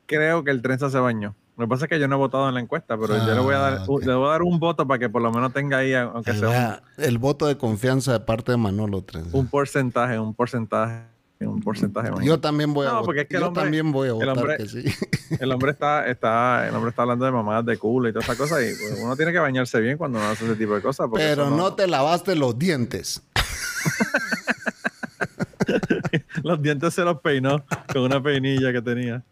[0.05, 1.33] creo que el Trenza se bañó.
[1.61, 3.39] Lo que pasa es que yo no he votado en la encuesta, pero yo le
[3.39, 4.05] voy a dar, Ah, un- ok.
[4.05, 6.81] le voy a dar un voto para que por lo menos tenga ahí, aunque sea
[6.97, 9.33] un, el voto de confianza de parte de Manolo Trenzas.
[9.35, 11.03] un porcentaje, un porcentaje,
[11.39, 12.09] un porcentaje.
[12.23, 13.05] Yo también voy a No, votar.
[13.05, 14.83] porque es que Yo hombre- también voy a el votar hombre- que sí.
[15.39, 18.37] El hombre está, está, el hombre está hablando de mamadas de culo y todas esas
[18.37, 21.07] cosas y pues, uno tiene que bañarse bien cuando uno hace ese tipo de cosas.
[21.13, 23.21] Pero eso no te lavaste los dientes.
[26.43, 29.23] Los dientes se los peinó con una peinilla que tenía.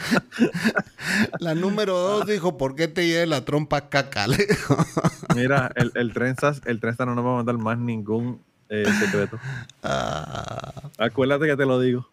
[1.40, 4.26] La número dos dijo, ¿por qué te lleve la trompa caca?
[4.28, 4.46] Le.
[5.34, 9.38] Mira, el, el trenzas, el trenzas no nos va a mandar más ningún eh, secreto.
[9.82, 12.08] Ah, Acuérdate que te lo digo.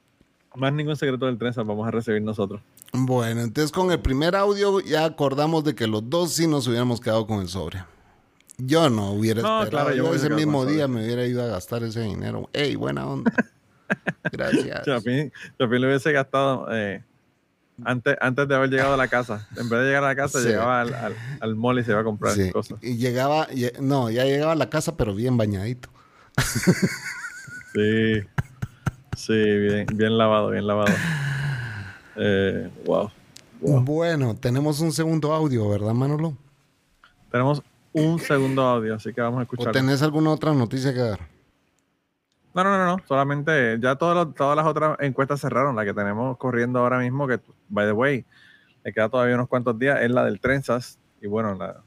[0.56, 2.62] Más ningún secreto del trenzas vamos a recibir nosotros.
[2.94, 7.00] bueno, entonces con el primer audio ya acordamos de que los dos sí nos hubiéramos
[7.00, 7.84] quedado con el sobre.
[8.58, 9.90] Yo no hubiera No, esperado.
[9.90, 11.00] claro, yo ese mismo día sobre.
[11.00, 12.50] me hubiera ido a gastar ese dinero.
[12.54, 13.32] ¡Ey, buena onda!
[14.32, 14.84] Gracias.
[14.84, 17.04] Chapín, Chapín lo hubiese gastado eh,
[17.86, 19.48] antes, antes de haber llegado a la casa.
[19.56, 20.48] En vez de llegar a la casa, Sí.
[20.48, 22.78] llegaba al, al, al mall y se iba a comprar Sí, cosas.
[22.82, 25.90] Y llegaba, lle- no, ya llegaba a la casa, pero bien bañadito.
[27.74, 28.22] Sí.
[29.16, 30.94] Sí, bien, bien lavado, bien lavado.
[32.16, 33.12] Eh, wow.
[33.62, 33.82] Wow.
[33.82, 36.38] Bueno, tenemos un segundo audio, ¿verdad, Manolo?
[37.32, 37.62] Tenemos
[37.94, 39.74] un segundo audio, así que vamos a ¿O escuchar.
[39.74, 41.20] tenés alguna otra noticia que dar?
[42.58, 43.04] No, no, no, no.
[43.08, 45.76] Solamente ya todas las- todas las otras encuestas cerraron.
[45.76, 47.40] La que tenemos corriendo ahora mismo, que,
[47.70, 48.26] by the way,
[48.84, 50.98] le queda todavía unos cuantos días, es la del Trenzas.
[51.22, 51.82] Y bueno, la,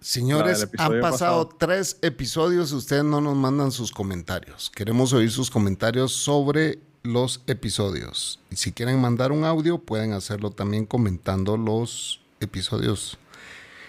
[0.00, 1.48] Señores, han pasado pasado.
[1.58, 4.70] tres episodios y ustedes no nos mandan sus comentarios.
[4.74, 8.40] Queremos oír sus comentarios sobre los episodios.
[8.50, 13.16] Y si quieren mandar un audio, pueden hacerlo también comentando los episodios.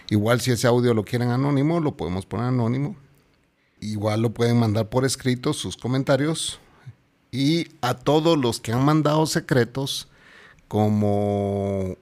[0.10, 2.95] Igual si ese audio lo quieren anónimo, lo podemos poner anónimo.
[3.83, 6.59] Igual lo pueden mandar por escrito sus comentarios.
[7.31, 10.07] Y a todos los que han mandado secretos,
[10.67, 11.97] como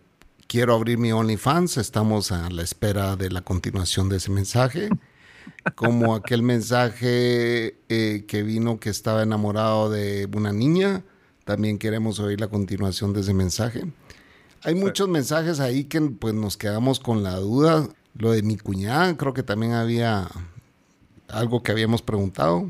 [0.48, 4.90] quiero abrir mi OnlyFans, estamos a la espera de la continuación de ese mensaje.
[5.76, 11.04] Como aquel mensaje eh, que vino que estaba enamorado de una niña,
[11.46, 13.84] también queremos oír la continuación de ese mensaje.
[14.64, 17.88] Hay muchos mensajes ahí que pues nos quedamos con la duda.
[18.14, 20.28] Lo de mi cuñada, creo que también había
[21.34, 22.70] algo que habíamos preguntado.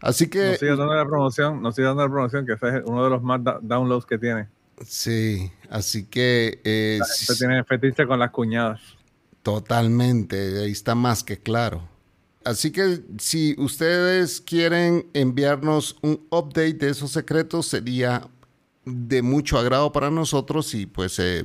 [0.00, 2.82] Así que nos sigue dando la promoción, nos sigue dando la promoción, que ese es
[2.84, 4.46] uno de los más da- downloads que tiene.
[4.86, 8.80] sí, así que eh, Este tiene fetiche con las cuñadas.
[9.42, 11.88] Totalmente, ahí está más que claro.
[12.44, 18.22] Así que si ustedes quieren enviarnos un update de esos secretos, sería
[18.84, 21.42] de mucho agrado para nosotros y pues eh,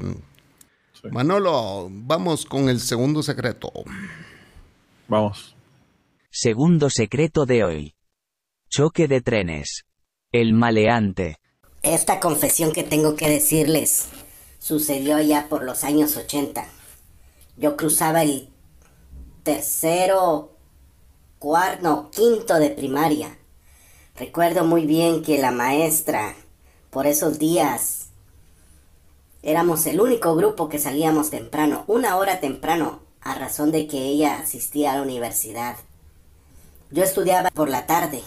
[1.02, 1.10] Sí.
[1.12, 3.72] Manolo, vamos con el segundo secreto.
[5.08, 5.56] Vamos.
[6.36, 7.96] Segundo secreto de hoy.
[8.68, 9.86] Choque de trenes.
[10.32, 11.38] El maleante.
[11.84, 14.08] Esta confesión que tengo que decirles
[14.58, 16.66] sucedió ya por los años 80.
[17.56, 18.50] Yo cruzaba el
[19.44, 20.58] tercero,
[21.38, 23.38] cuarto, quinto de primaria.
[24.16, 26.34] Recuerdo muy bien que la maestra,
[26.90, 28.08] por esos días,
[29.44, 34.40] éramos el único grupo que salíamos temprano, una hora temprano, a razón de que ella
[34.40, 35.76] asistía a la universidad.
[36.94, 38.22] Yo estudiaba por la tarde.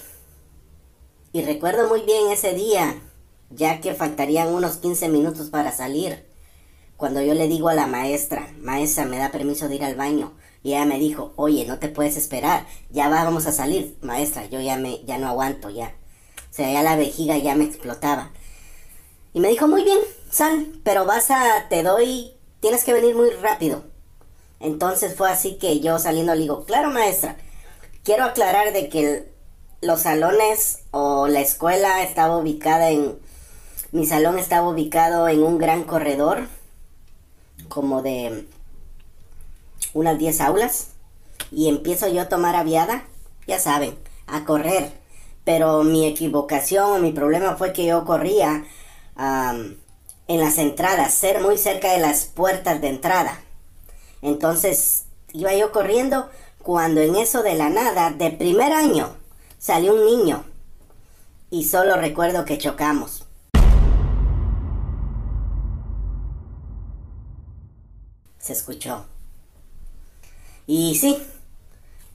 [1.33, 3.01] Y recuerdo muy bien ese día,
[3.51, 6.27] ya que faltarían unos 15 minutos para salir,
[6.97, 10.33] cuando yo le digo a la maestra, maestra, me da permiso de ir al baño.
[10.65, 14.47] Y ella me dijo, oye, no te puedes esperar, ya va- vamos a salir, maestra,
[14.47, 15.95] yo ya, me, ya no aguanto, ya.
[16.51, 18.33] O sea, ya la vejiga ya me explotaba.
[19.33, 23.31] Y me dijo, muy bien, sal, pero vas a, te doy, tienes que venir muy
[23.31, 23.85] rápido.
[24.59, 27.37] Entonces fue así que yo saliendo le digo, claro maestra,
[28.07, 29.29] quiero aclarar de que
[29.83, 33.19] los salones o la escuela estaba ubicada en,
[33.91, 36.47] mi salón estaba ubicado en un gran corredor,
[37.69, 38.47] como de
[39.93, 40.91] unas 10 aulas,
[41.51, 43.05] y empiezo yo a tomar aviada,
[43.49, 44.93] ya saben, a correr.
[45.45, 48.65] Pero mi equivocación o mi problema fue que yo corría
[49.17, 53.41] en las entradas, ser muy cerca de las puertas de entrada.
[54.23, 56.31] Entonces iba yo corriendo
[56.67, 59.15] cuando en eso de la nada, de primer año,
[59.57, 60.43] salió un niño.
[61.49, 63.25] Y solo recuerdo que chocamos.
[68.41, 69.05] Se escuchó.
[70.67, 71.23] Y sí,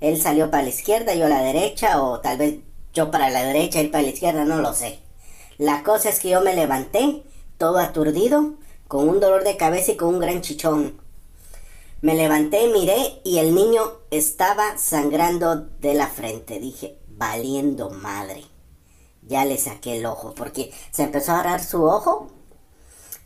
[0.02, 2.56] él salió para la izquierda, yo a la derecha, o tal vez
[2.94, 5.00] yo para la derecha, él para la izquierda, no lo sé.
[5.60, 7.24] La cosa es que yo me levanté,
[7.58, 8.56] todo aturdido,
[8.90, 11.00] con un dolor de cabeza y con un gran chichón.
[12.02, 16.60] Me levanté, miré y el niño estaba sangrando de la frente.
[16.60, 18.44] Dije, valiendo madre.
[19.24, 22.30] Ya le saqué el ojo porque se empezó a agarrar su ojo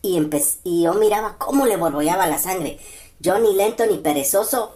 [0.01, 0.21] y,
[0.63, 2.79] y yo miraba cómo le borbollaba la sangre.
[3.19, 4.75] Yo ni lento ni perezoso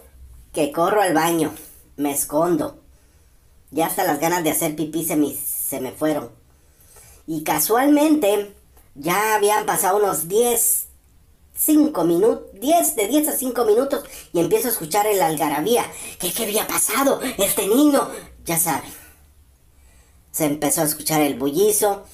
[0.52, 1.54] que corro al baño,
[1.96, 2.80] me escondo.
[3.70, 6.30] Ya hasta las ganas de hacer pipí se me, se me fueron.
[7.26, 8.56] Y casualmente
[8.94, 10.88] ya habían pasado unos 10,
[11.64, 15.84] 5 minutos, 10, de 10 a 5 minutos y empiezo a escuchar el algarabía.
[16.18, 17.20] ¿Qué, ¿Qué había pasado?
[17.36, 18.08] Este niño,
[18.46, 18.90] ya saben.
[20.32, 22.04] Se empezó a escuchar el bullizo,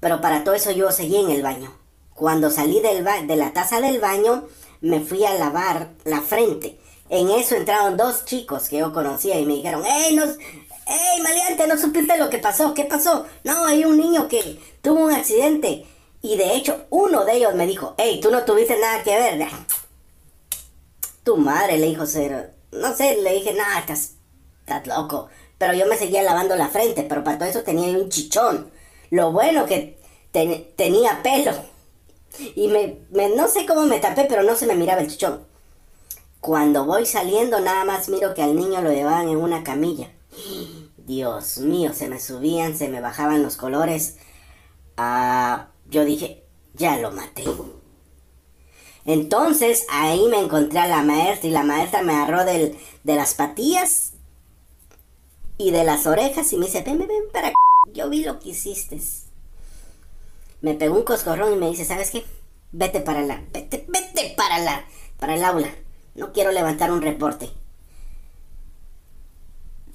[0.00, 1.76] pero para todo eso yo seguí en el baño.
[2.14, 4.44] Cuando salí del ba- de la taza del baño,
[4.80, 6.78] me fui a lavar la frente.
[7.10, 11.66] En eso entraron dos chicos que yo conocía y me dijeron, ¡Ey, no, ey, maleante,
[11.66, 12.72] no supiste lo que pasó!
[12.72, 13.26] ¿Qué pasó?
[13.44, 15.84] No, hay un niño que tuvo un accidente.
[16.22, 19.48] Y de hecho, uno de ellos me dijo, ¡Ey, tú no tuviste nada que ver!
[21.24, 22.04] Tu madre le dijo
[22.72, 24.12] no sé, le dije, nada, estás,
[24.60, 25.28] estás loco.
[25.58, 28.70] Pero yo me seguía lavando la frente, pero para todo eso tenía un chichón.
[29.10, 29.98] Lo bueno que
[30.32, 31.52] ten- tenía pelo.
[32.54, 35.44] Y me, me- no sé cómo me tapé, pero no se me miraba el chichón.
[36.40, 40.10] Cuando voy saliendo, nada más miro que al niño lo llevaban en una camilla.
[40.96, 44.16] Dios mío, se me subían, se me bajaban los colores.
[44.96, 47.44] Ah, yo dije, ya lo maté.
[49.04, 54.12] Entonces ahí me encontré a la maestra y la maestra me agarró de las patillas
[55.58, 57.52] y de las orejas y me dice, ven, ven, ven para
[57.92, 59.00] yo vi lo que hiciste.
[60.60, 62.24] Me pegó un coscorrón y me dice, ¿sabes qué?
[62.72, 64.84] Vete para la, vete, vete para la,
[65.18, 65.68] para el aula.
[66.14, 67.50] No quiero levantar un reporte.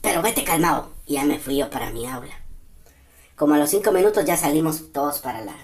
[0.01, 0.91] Pero vete calmado.
[1.05, 2.33] Y ya me fui yo para mi aula.
[3.35, 5.55] Como a los cinco minutos ya salimos todos para la,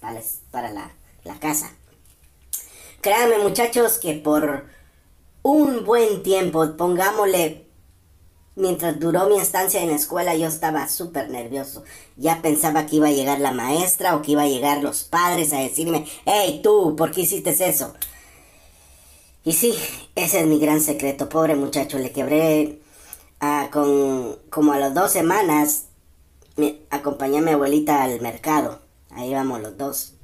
[0.00, 0.90] para para la,
[1.24, 1.72] la casa.
[3.00, 4.66] Créanme muchachos que por
[5.42, 7.66] un buen tiempo, pongámosle,
[8.56, 11.82] mientras duró mi estancia en la escuela yo estaba súper nervioso.
[12.16, 15.52] Ya pensaba que iba a llegar la maestra o que iba a llegar los padres
[15.52, 17.94] a decirme, hey tú, ¿por qué hiciste eso?
[19.44, 19.74] Y sí,
[20.14, 22.80] ese es mi gran secreto, pobre muchacho, le quebré
[23.40, 25.86] ah, con como a las dos semanas,
[26.56, 30.14] me, acompañé a mi abuelita al mercado, ahí vamos los dos.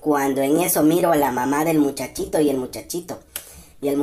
[0.00, 3.18] Cuando en eso miro a la mamá del muchachito y el muchachito,
[3.80, 3.98] y el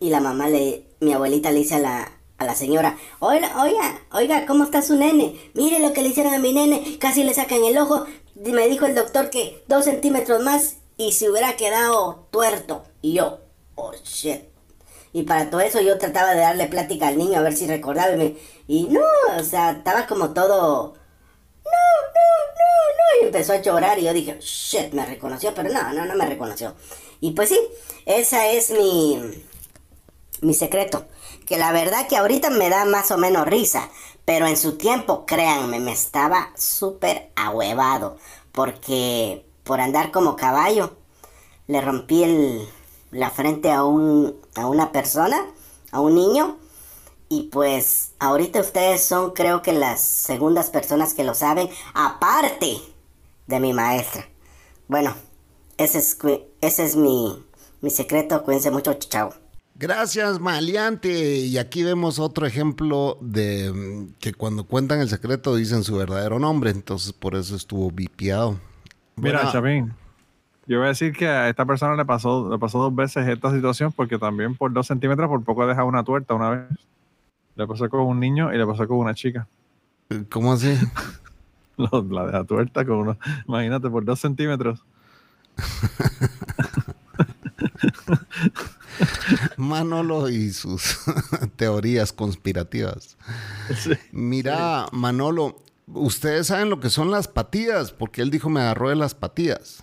[0.00, 4.00] y la mamá le, mi abuelita le dice a la, a la señora, oiga, oiga,
[4.12, 5.38] oiga, ¿cómo está su nene?
[5.54, 8.04] Mire lo que le hicieron a mi nene, casi le sacan el ojo.
[8.34, 12.82] Me dijo el doctor que dos centímetros más y se hubiera quedado tuerto.
[13.00, 13.40] Y yo,
[13.76, 14.42] oh shit.
[15.12, 18.16] Y para todo eso yo trataba de darle plática al niño a ver si recordaba.
[18.16, 19.02] Me, y no,
[19.38, 20.94] o sea, estaba como todo...
[21.64, 21.70] No,
[22.14, 23.22] no, no, no.
[23.22, 26.26] Y empezó a llorar y yo dije, shit, me reconoció, pero no, no, no me
[26.26, 26.74] reconoció.
[27.20, 27.58] Y pues sí,
[28.06, 29.20] esa es mi,
[30.40, 31.06] mi secreto.
[31.46, 33.88] Que la verdad que ahorita me da más o menos risa.
[34.24, 38.16] Pero en su tiempo, créanme, me estaba súper ahuevado.
[38.52, 40.96] Porque por andar como caballo,
[41.66, 42.68] le rompí el,
[43.10, 45.46] la frente a, un, a una persona,
[45.90, 46.58] a un niño.
[47.28, 52.78] Y pues ahorita ustedes son creo que las segundas personas que lo saben, aparte
[53.46, 54.26] de mi maestra.
[54.88, 55.14] Bueno,
[55.78, 56.18] ese es,
[56.60, 57.44] ese es mi,
[57.80, 58.42] mi secreto.
[58.44, 59.32] Cuídense mucho, chao.
[59.76, 61.38] Gracias, maleante.
[61.38, 66.38] Y aquí vemos otro ejemplo de mm, que cuando cuentan el secreto dicen su verdadero
[66.38, 68.58] nombre, entonces por eso estuvo vipiado.
[69.16, 69.94] Mira, Bueno, Chavín,
[70.66, 73.52] yo voy a decir que a esta persona le pasó, le pasó dos veces esta
[73.52, 76.68] situación porque también por dos centímetros por poco deja una tuerta una vez.
[77.56, 79.46] Le pasó con un niño y le pasó con una chica.
[80.30, 80.76] ¿Cómo así?
[81.76, 83.18] La deja tuerta con uno.
[83.48, 84.84] Imagínate, por dos centímetros.
[89.56, 90.98] Manolo y sus
[91.56, 93.16] teorías conspirativas.
[94.12, 98.96] Mira, Manolo, ustedes saben lo que son las patillas, porque él dijo me agarró de
[98.96, 99.82] las patillas.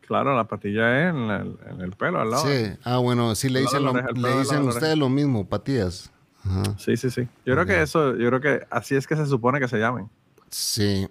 [0.00, 2.46] Claro, la patilla es en el, en el pelo, al lado.
[2.46, 6.10] Sí, ah, bueno, sí le dicen, la lo- le la dicen ustedes lo mismo, patillas.
[6.44, 6.76] Ajá.
[6.78, 7.22] Sí, sí, sí.
[7.46, 10.08] Yo creo que eso, yo creo que así es que se supone que se llamen.
[10.50, 11.08] Sí.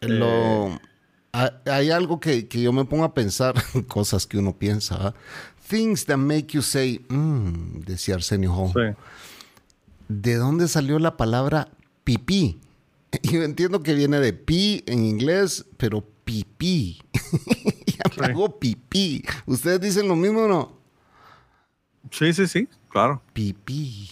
[0.00, 0.78] Lo,
[1.32, 3.54] ha- hay algo que, que yo me pongo a pensar,
[3.88, 4.96] cosas que uno piensa.
[5.08, 5.14] ¿ah?
[5.68, 8.72] Things that make you say, "Mm", decía Arsenio Hall.
[8.72, 9.02] Sí.
[10.08, 11.68] ¿De dónde salió la palabra
[12.04, 12.60] pipí?
[13.22, 17.00] Yo entiendo que viene de pi en inglés, pero pipí.
[17.86, 18.30] ya me Sí.
[18.30, 19.24] hago pipí.
[19.46, 20.76] ¿Ustedes dicen lo mismo o no?
[22.10, 23.20] Sí, sí, sí, claro.
[23.32, 24.10] Pipí.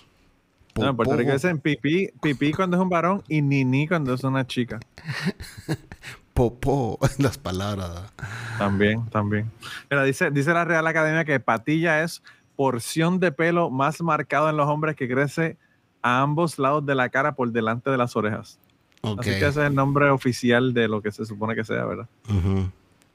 [0.76, 1.16] No, en Puerto.
[1.16, 4.80] Rico dicen pipí, pipí cuando es un varón y nini cuando es una chica.
[6.34, 8.12] Popó, las palabras.
[8.58, 9.50] También, también.
[9.88, 12.22] Mira, dice, dice la Real Academia que patilla es
[12.56, 15.56] porción de pelo más marcado en los hombres que crece
[16.02, 18.58] a ambos lados de la cara por delante de las orejas.
[19.02, 22.08] Así que ese es el nombre oficial de lo que se supone que sea, ¿verdad?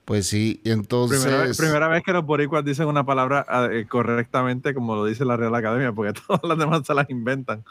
[0.09, 1.21] Pues sí, entonces...
[1.21, 5.23] Primera, vez- primera vez que los boricuas dicen una palabra eh, correctamente como lo dice
[5.23, 7.63] la Real Academia, porque todas las demás se las inventan.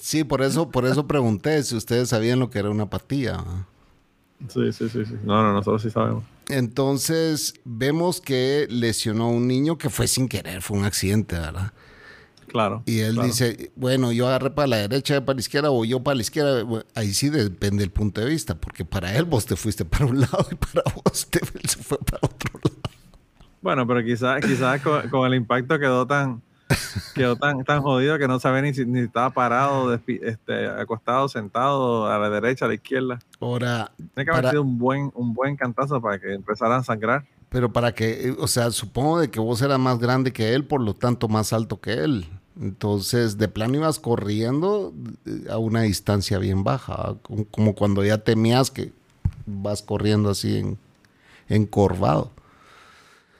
[0.00, 3.36] Sí, por eso, por eso pregunté si ustedes sabían lo que era una patilla.
[3.36, 3.66] ¿ah?
[4.48, 5.12] Sí, sí, sí, sí.
[5.24, 6.24] No, no, nosotros sí sabemos.
[6.48, 11.74] Entonces, vemos que lesionó a un niño que fue sin querer, fue un accidente, ¿verdad?
[12.46, 12.82] Claro.
[12.86, 13.26] Y él claro.
[13.28, 16.64] dice, bueno, yo agarré para la derecha, para la izquierda, o yo para la izquierda.
[16.94, 20.20] Ahí sí depende del punto de vista, porque para él vos te fuiste para un
[20.22, 22.76] lado y para vos te, él se fue para otro lado.
[23.62, 26.40] Bueno, pero quizás quizás con, con el impacto quedó tan
[27.14, 32.06] quedó tan, tan jodido que no sabía ni si ni estaba parado, este, acostado, sentado,
[32.06, 33.18] a la derecha, a la izquierda.
[33.40, 36.84] Ahora, Tiene que haber para- sido un buen, un buen cantazo para que empezaran a
[36.84, 37.24] sangrar.
[37.48, 40.64] pero para que, eh, o sea, supongo de que vos eras más grande que él,
[40.64, 42.26] por lo tanto más alto que él.
[42.60, 44.94] Entonces, de plano ibas corriendo
[45.26, 47.16] eh, a una distancia bien baja,
[47.50, 48.92] como, cuando ya temías que
[49.44, 50.78] vas corriendo así en,
[51.48, 52.30] encorvado.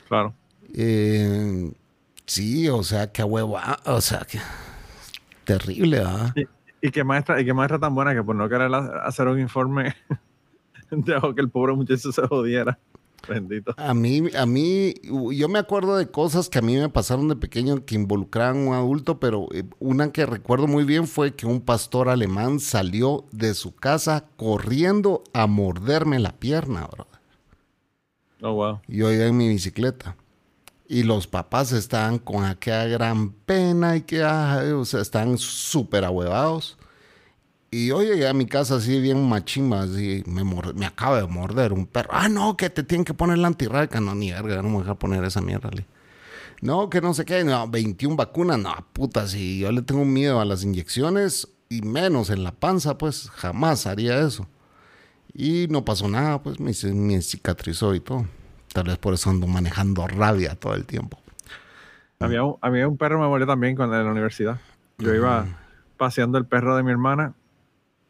[0.08, 0.34] Claro.
[0.74, 1.72] Eh,
[2.26, 4.38] sí, o sea, qué huevo, ah, o sea, que
[5.44, 6.34] terrible, ¿ah?
[6.82, 9.40] Y qué maestra, y qué maestra tan buena que por no querer ha- hacer un
[9.40, 9.94] informe
[10.90, 12.78] dejó que el pobre muchacho se jodiera.
[13.28, 13.74] Bendito.
[13.76, 17.36] A mí, a mí, yo me acuerdo de cosas que a mí me pasaron de
[17.36, 21.46] pequeño que involucraban a un adulto, pero eh, una que recuerdo muy bien fue que
[21.46, 27.06] un pastor alemán salió de su casa corriendo a morderme la pierna, bro.
[28.42, 28.80] Oh, wow.
[28.86, 30.16] Yo iba en mi bicicleta.
[30.88, 36.04] Y los papás estaban con aquella gran pena y que, ah, o sea, estaban súper
[36.04, 36.78] ahuevados.
[37.70, 41.72] Y yo llegué a mi casa así bien machimba, así, me, me acaba de morder
[41.72, 42.10] un perro.
[42.12, 44.00] Ah, no, que te tienen que poner la antirrábica.
[44.00, 45.70] No, ni verga, no me voy a poner esa mierda.
[45.70, 45.86] le.
[46.62, 48.58] No, que no sé qué, no, 21 vacunas.
[48.58, 52.96] No, puta, si yo le tengo miedo a las inyecciones y menos en la panza,
[52.96, 54.46] pues jamás haría eso.
[55.34, 58.26] Y no pasó nada, pues me, me cicatrizó y todo.
[58.72, 61.18] Tal vez por eso ando manejando rabia todo el tiempo.
[62.20, 64.58] Había un, había un perro me murió también cuando en la universidad.
[64.98, 65.44] Yo iba
[65.98, 67.34] paseando el perro de mi hermana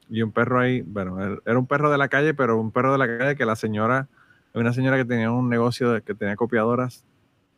[0.09, 2.93] y un perro ahí, bueno, er- era un perro de la calle, pero un perro
[2.93, 4.09] de la calle que la señora,
[4.55, 7.05] una señora que tenía un negocio de, que tenía copiadoras.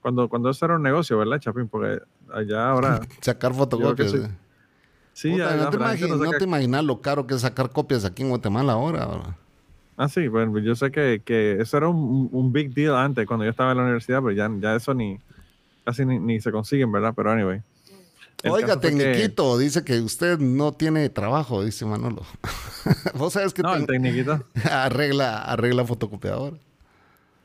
[0.00, 1.68] Cuando, cuando eso era un negocio, ¿verdad, Chapín?
[1.68, 2.00] Porque
[2.32, 3.00] allá ahora...
[3.20, 4.10] Sacar fotocopias.
[4.10, 4.16] sí.
[4.18, 4.30] eh.
[5.12, 7.26] Sí, Puta, ya- no, te la gente imagi- no no saca- te imaginas lo caro
[7.26, 9.04] que es sacar copias aquí en Guatemala ahora.
[9.06, 9.22] bro.
[9.96, 13.44] Ah, sí, bueno, yo sé que, que eso era un, un big deal antes, cuando
[13.44, 15.18] yo estaba en la universidad, pero ya, ya eso ni
[15.84, 17.12] casi ni, ni se consiguen, ¿verdad?
[17.16, 17.60] Pero anyway.
[18.42, 22.22] El Oiga, que- Tecniquito, dice que usted no tiene trabajo, dice Manolo.
[23.14, 26.56] Vos sabes que No, el tecniquito, arregla, arregla fotocopiadora.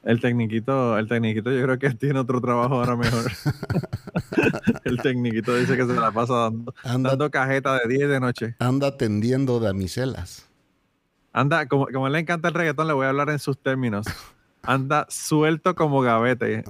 [0.04, 3.32] el tecniquito, el tecniquito yo creo que tiene otro trabajo ahora mejor.
[4.84, 8.56] el tecniquito dice que se la pasa dando, Anda- dando cajeta de 10 de noche.
[8.60, 10.46] Anda atendiendo damiselas.
[11.32, 14.06] Anda, como, como le encanta el reggaetón, le voy a hablar en sus términos.
[14.66, 16.64] Anda suelto como gavete.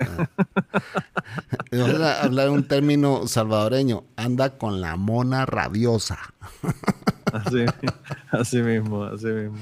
[1.72, 4.04] Vamos a hablar un término salvadoreño.
[4.16, 6.18] Anda con la mona rabiosa.
[7.32, 7.66] Así,
[8.32, 9.60] así mismo, así mismo.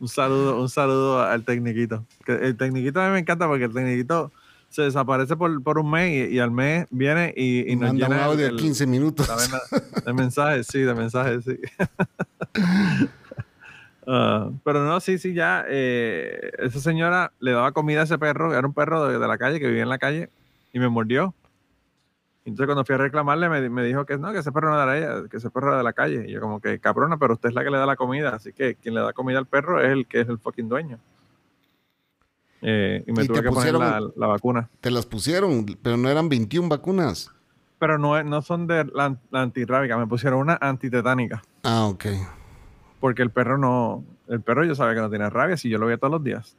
[0.00, 2.04] Un saludo, un saludo al tecniquito.
[2.26, 4.32] El tecniquito a mí me encanta porque el tecniquito
[4.68, 8.06] se desaparece por, por un mes y, y al mes viene y, y nos Manda
[8.06, 9.28] un llena audio el- de 15 minutos.
[9.28, 9.36] la
[10.04, 11.56] de mensajes, sí, de mensajes, sí.
[14.06, 15.64] Ah, pero no, sí, sí, ya.
[15.68, 19.38] eh, esa señora le daba comida a ese perro, era un perro de, de la
[19.38, 20.28] calle que vivía en la calle
[20.72, 21.34] y me mordió.
[22.44, 24.98] Entonces cuando fui a reclamarle me, me dijo que no, que ese perro no era
[24.98, 26.24] ella, que ese perro era de la calle.
[26.26, 28.52] Y yo como que, cabrona, pero usted es la que le da la comida, así
[28.52, 30.98] que quien le da comida al perro es el que es el fucking dueño.
[32.62, 34.68] Eh, y me Y tuve te que poner la, pusieron- la vacuna.
[34.80, 37.30] Te las pusieron, pero no eran 21 vacunas.
[37.78, 41.42] Pero no, no son de la, la antirrábica, me pusieron una antitetánica.
[41.64, 42.06] Ah, ok.
[43.02, 45.86] Porque el perro no, el perro yo sabía que no tenía rabia, si yo lo
[45.86, 46.56] veía todos los días.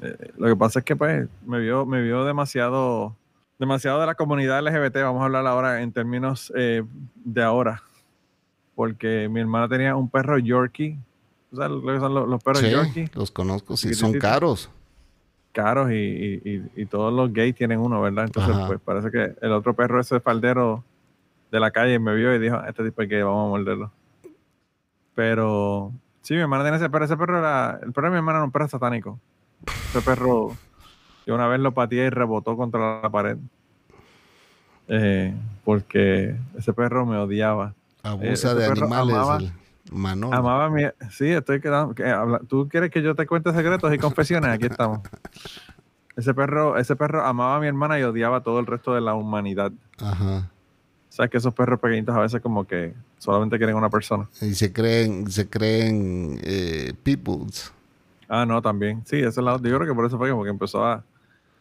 [0.00, 3.14] Eh, lo que pasa es que pues me vio, me vio demasiado,
[3.58, 6.82] demasiado de la comunidad LGBT, vamos a hablar ahora en términos eh,
[7.26, 7.82] de ahora.
[8.74, 10.98] Porque mi hermana tenía un perro Yorkie,
[11.52, 14.70] o sea, lo que son los, los perros Sí, Yorkie, los conozco, sí, son caros.
[15.52, 18.24] caros y, y- y- y todos los gays tienen uno, ¿verdad?
[18.24, 18.66] Entonces Ajá.
[18.66, 20.82] pues parece que el otro perro, ese faldero
[21.52, 23.92] de la calle, me vio y dijo, este tipo es gay, vamos a morderlo.
[25.14, 25.92] Pero
[26.22, 28.44] sí, mi hermana tiene ese perro, ese perro era, el perro de mi hermana era
[28.44, 29.18] un perro satánico.
[29.90, 30.50] Ese perro,
[31.26, 33.36] yo una vez lo pateé y rebotó contra la pared.
[34.88, 35.34] Eh,
[35.64, 37.74] porque ese perro me odiaba.
[38.02, 39.14] Abusa ese de animales.
[39.16, 39.52] amaba- el
[39.92, 40.36] Manolo.
[40.36, 40.82] Amaba mi...
[41.10, 41.94] Sí, estoy quedando...
[41.94, 44.50] que habla- ¿Tú quieres que yo te cuente secretos y confesiones?
[44.50, 45.00] Aquí estamos.
[46.16, 49.00] Ese perro, ese perro amaba a mi hermana y odiaba a todo el resto de
[49.00, 49.72] la humanidad.
[49.98, 50.48] Ajá.
[51.08, 52.94] Sabes que esos perros pequeñitos a veces como que
[53.24, 54.28] solamente quieren una persona.
[54.42, 57.72] Y se creen, se creen eh, peoples.
[58.28, 59.02] Ah, no, también.
[59.06, 59.56] Sí, ese lado.
[59.58, 61.02] Yo creo que por eso fue que empezó a,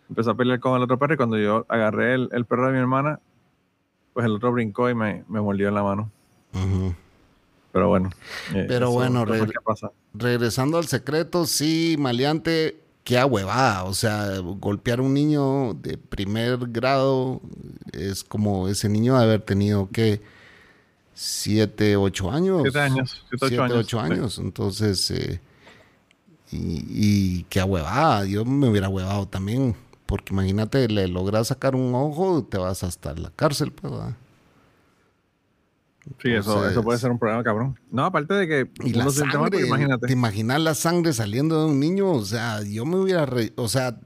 [0.10, 2.74] empezó a pelear con el otro perro y cuando yo agarré el, el perro de
[2.74, 3.20] mi hermana,
[4.14, 6.12] pues el otro brincó y me, me mordió en la mano.
[7.72, 8.10] Pero bueno.
[8.54, 9.26] eh, Pero bueno,
[9.64, 9.92] pasa.
[10.14, 13.86] Regresando al secreto, sí, maleante, qué huevada.
[13.86, 17.42] O sea, golpear a un niño de primer grado
[17.94, 20.22] es como ese niño de haber tenido que
[21.24, 22.62] siete, ocho años.
[22.64, 24.12] Siete años, siete, ocho Siete, años, ocho sí.
[24.12, 24.38] años.
[24.40, 25.40] Entonces, eh,
[26.52, 28.26] y, y qué huevada.
[28.26, 29.76] Yo me hubiera huevado también.
[30.06, 34.16] Porque imagínate, le logras sacar un ojo, te vas hasta la cárcel, pues, ¿verdad?
[36.22, 37.80] Sí, eso, Entonces- eso puede ser un problema, cabrón.
[37.90, 40.08] No, aparte de que Y la mal, sangre, porque imagínate.
[40.08, 42.12] ¿te imaginas la sangre saliendo de un niño?
[42.12, 43.98] O sea, yo me hubiera, re- o sea,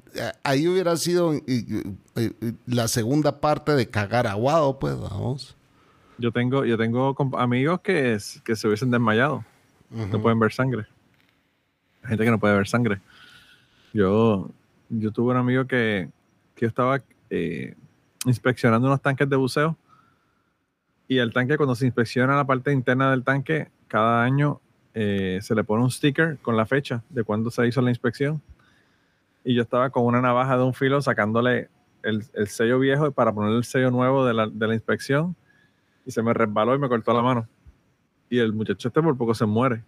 [0.44, 1.84] ahí hubiera sido eh, eh,
[2.16, 5.57] eh, la segunda parte de cagar aguado, pues, vamos.
[6.18, 9.44] Yo tengo, yo tengo amigos que, es- que se hubiesen desmayado.
[10.12, 10.86] No pueden ver sangre.
[12.04, 13.00] Hay gente que no puede ver sangre.
[13.94, 14.50] Yo,
[14.90, 16.10] yo tuve un amigo que,
[16.56, 17.76] que yo estaba eh,
[18.26, 19.78] inspeccionando unos tanques de buceo.
[21.08, 24.60] Y el tanque, cuando se inspecciona la parte interna del tanque, cada año
[24.94, 28.42] eh, se le pone un sticker con la fecha de cuándo se hizo la inspección.
[29.46, 31.70] y yo estaba con una navaja de un filo sacándole
[32.04, 35.36] el, el sello viejo para poner el sello nuevo de la, de la inspección
[36.08, 37.48] y se me resbaló y me cortó la mano.
[38.30, 39.84] Y el muchacho este por poco se muere.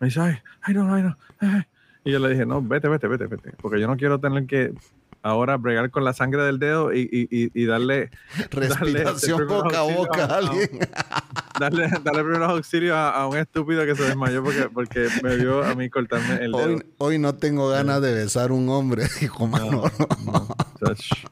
[0.00, 1.16] Me dice, ay, ay, no, ay, no.
[1.40, 1.62] ay".
[2.04, 3.52] Y yo le dije, no, vete, vete, vete, vete.
[3.60, 4.74] Porque yo no quiero tener que
[5.22, 8.10] ahora bregar con la sangre del dedo y, y, y, darle,
[8.50, 10.68] Respiración Dale, boca a boca a a- alguien.
[11.60, 15.62] darle, darle primeros auxilios a, a un estúpido que se desmayó porque, porque me vio
[15.62, 16.64] a mí cortarme el dedo.
[16.74, 19.04] Hoy, hoy no tengo ganas de besar un hombre,
[19.38, 19.84] Manolo.
[20.24, 21.28] No, o sea, sh-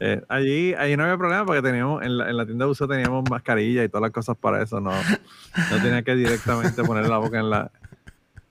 [0.00, 2.86] eh, allí, allí no había problema porque teníamos en la, en la tienda de uso
[2.88, 4.80] teníamos mascarilla y todas las cosas para eso.
[4.80, 7.70] No, no tenía que directamente poner la boca en la,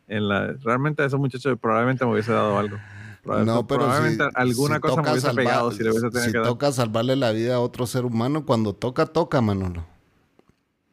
[0.08, 0.54] en la.
[0.64, 2.78] Realmente esos muchachos probablemente me hubiese dado algo.
[3.26, 6.26] No, pero probablemente si, alguna si cosa me hubiese salvar- pegado si le hubiese tenido
[6.26, 6.48] si que dar.
[6.48, 9.86] toca salvarle la vida a otro ser humano, cuando toca, toca, Manolo.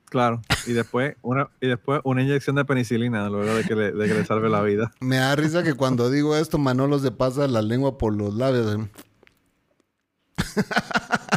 [0.07, 0.43] Claro.
[0.67, 4.15] Y después una, y después una inyección de penicilina luego de que le, de que
[4.15, 4.93] le salve la vida.
[5.01, 8.77] Me da risa que cuando digo esto, Manolo se pasa la lengua por los labios.
[8.77, 8.89] ¿eh?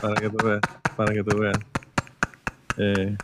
[0.01, 0.61] Para que tú veas.
[0.95, 1.57] Para que tú veas.
[2.77, 3.17] Eh,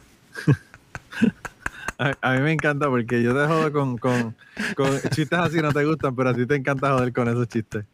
[1.97, 4.36] a, a mí me encanta porque yo te jodo con, con,
[4.75, 7.86] con chistes así no te gustan, pero a ti te encanta joder con esos chistes.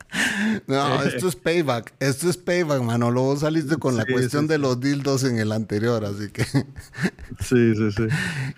[0.67, 1.93] No, esto es payback.
[1.99, 3.21] Esto es payback, Manolo.
[3.23, 6.43] Vos saliste con la Sí, cuestión sí, de los dildos en el anterior, así que...
[7.41, 8.03] Sí, sí, sí.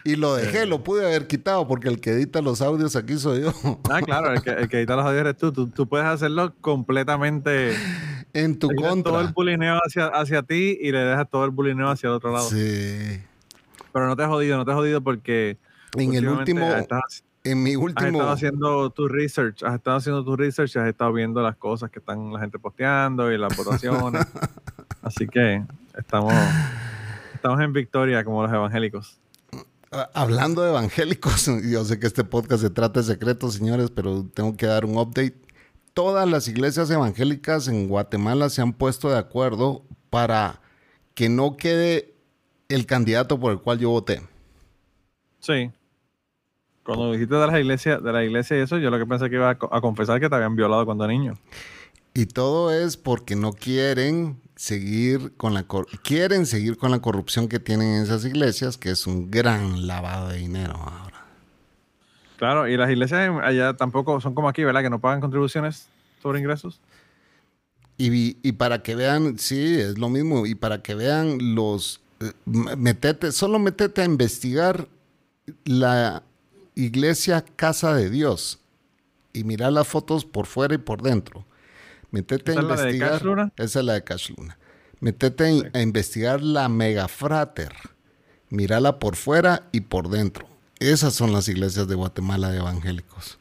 [0.03, 3.41] y lo dejé, lo pude haber quitado porque el que edita los audios aquí soy
[3.41, 3.53] yo.
[3.91, 5.51] Ah, claro, el que, el que edita los audios eres tú.
[5.51, 5.67] tú.
[5.67, 7.75] tú puedes hacerlo completamente.
[8.33, 9.33] En tu le quitas Todo el contra.
[9.33, 12.49] bulineo hacia, hacia ti y le dejas todo el bulineo hacia el otro lado.
[12.49, 13.21] Sí.
[13.93, 15.57] Pero no te has jodido, no te has jodido porque.
[15.97, 20.23] En el último, Estás, en mi has último, estado haciendo tu research, has estado haciendo
[20.23, 24.25] tu research, has estado viendo las cosas que están la gente posteando y las votaciones.
[25.01, 25.63] Así que
[25.97, 26.33] estamos,
[27.33, 29.19] estamos en victoria como los evangélicos.
[29.91, 34.25] Ah, Hablando de evangélicos, yo sé que este podcast se trata de secretos, señores, pero
[34.33, 35.35] tengo que dar un update.
[36.01, 40.59] Todas las iglesias evangélicas en Guatemala se han puesto de acuerdo para
[41.13, 42.15] que no quede
[42.69, 44.19] el candidato por el cual yo voté.
[45.41, 45.69] Sí.
[46.83, 49.35] Cuando dijiste de la iglesia, de la iglesia y eso, yo lo que pensé que
[49.35, 51.37] iba a, co- a confesar que te habían violado cuando niño.
[52.15, 57.47] Y todo es porque no quieren seguir con la cor- quieren seguir con la corrupción
[57.47, 61.10] que tienen en esas iglesias, que es un gran lavado de dinero ahora.
[62.41, 64.81] Claro, y las iglesias allá tampoco son como aquí, ¿verdad?
[64.81, 65.89] Que no pagan contribuciones
[66.23, 66.81] sobre ingresos.
[67.99, 70.47] Y, y para que vean, sí, es lo mismo.
[70.47, 72.01] Y para que vean los.
[72.19, 74.87] eh, metete, solo metete a investigar
[75.65, 76.23] la
[76.73, 78.59] iglesia Casa de Dios.
[79.33, 81.45] Y mira las fotos por fuera y por dentro.
[82.09, 83.11] Metete ¿Esa a es la de investigar.
[83.11, 83.51] Cash Luna?
[83.55, 84.57] Esa es la de Cash Luna.
[84.99, 87.73] Metete a- a investigar la Megafrater.
[88.49, 90.47] Mírala por fuera y por dentro.
[90.81, 93.37] Esas son las iglesias de Guatemala de evangélicos.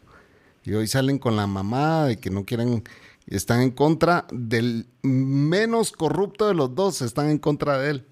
[0.62, 2.84] Y hoy salen con la mamá de que no quieren,
[3.26, 8.06] están en contra del menos corrupto de los dos, están en contra de él.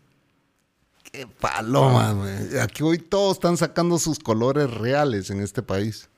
[1.13, 2.59] Qué paloma, güey.
[2.59, 6.09] Aquí hoy todos están sacando sus colores reales en este país.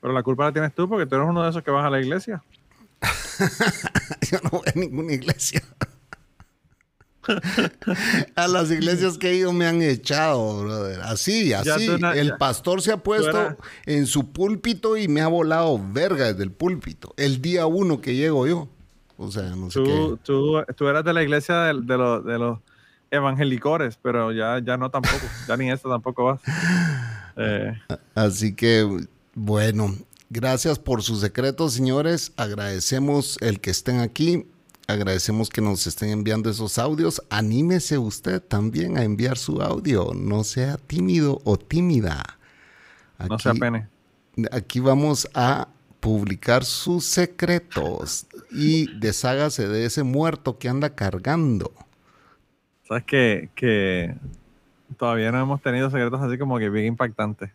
[0.00, 1.90] Pero la culpa la tienes tú porque tú eres uno de esos que vas a
[1.90, 2.42] la iglesia.
[4.32, 5.62] Yo no voy a ninguna iglesia.
[8.34, 11.00] a las iglesias que he ido me han echado, brother.
[11.02, 11.86] Así, así.
[11.86, 12.38] tú na- el ya.
[12.38, 13.56] pastor se ha puesto
[13.86, 17.12] en su púlpito y me ha volado verga desde el púlpito.
[17.16, 18.68] El día uno que llego yo.
[19.18, 20.22] O sea, no sé Tú, qué.
[20.24, 22.58] tú, tú eras de la iglesia de, de los, de los
[23.10, 25.24] evangelicores, pero ya, ya no tampoco.
[25.48, 26.40] Ya ni eso tampoco vas.
[27.38, 27.74] Eh,
[28.14, 28.88] Así que,
[29.34, 29.94] bueno,
[30.30, 32.32] gracias por sus secretos, señores.
[32.38, 34.46] Agradecemos el que estén aquí.
[34.88, 37.20] Agradecemos que nos estén enviando esos audios.
[37.28, 40.12] Anímese usted también a enviar su audio.
[40.14, 42.22] No sea tímido o tímida.
[43.28, 43.88] no se apene.
[44.52, 45.68] Aquí vamos a
[45.98, 51.72] publicar sus secretos y deshágase de ese muerto que anda cargando.
[52.86, 54.14] Sabes que, que
[54.96, 57.50] todavía no hemos tenido secretos así como que bien impactantes.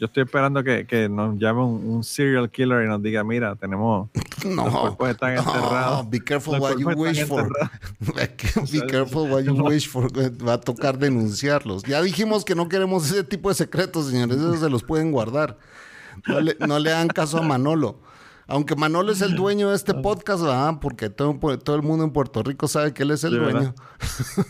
[0.00, 3.54] Yo estoy esperando que, que nos llame un, un serial killer y nos diga, mira,
[3.54, 4.08] tenemos...
[4.44, 6.08] Los No, cuerpos están no, enterrados.
[6.08, 7.46] be careful Los what you wish for.
[8.72, 10.10] be careful what you wish for.
[10.42, 11.82] Va a tocar denunciarlos.
[11.82, 14.38] Ya dijimos que no queremos ese tipo de secretos, señores.
[14.38, 15.58] Esos se los pueden guardar.
[16.26, 18.00] No le, no le hagan caso a Manolo.
[18.50, 20.74] Aunque Manolo es el dueño de este podcast, ¿verdad?
[20.80, 23.74] Porque todo, todo el mundo en Puerto Rico sabe que él es el dueño.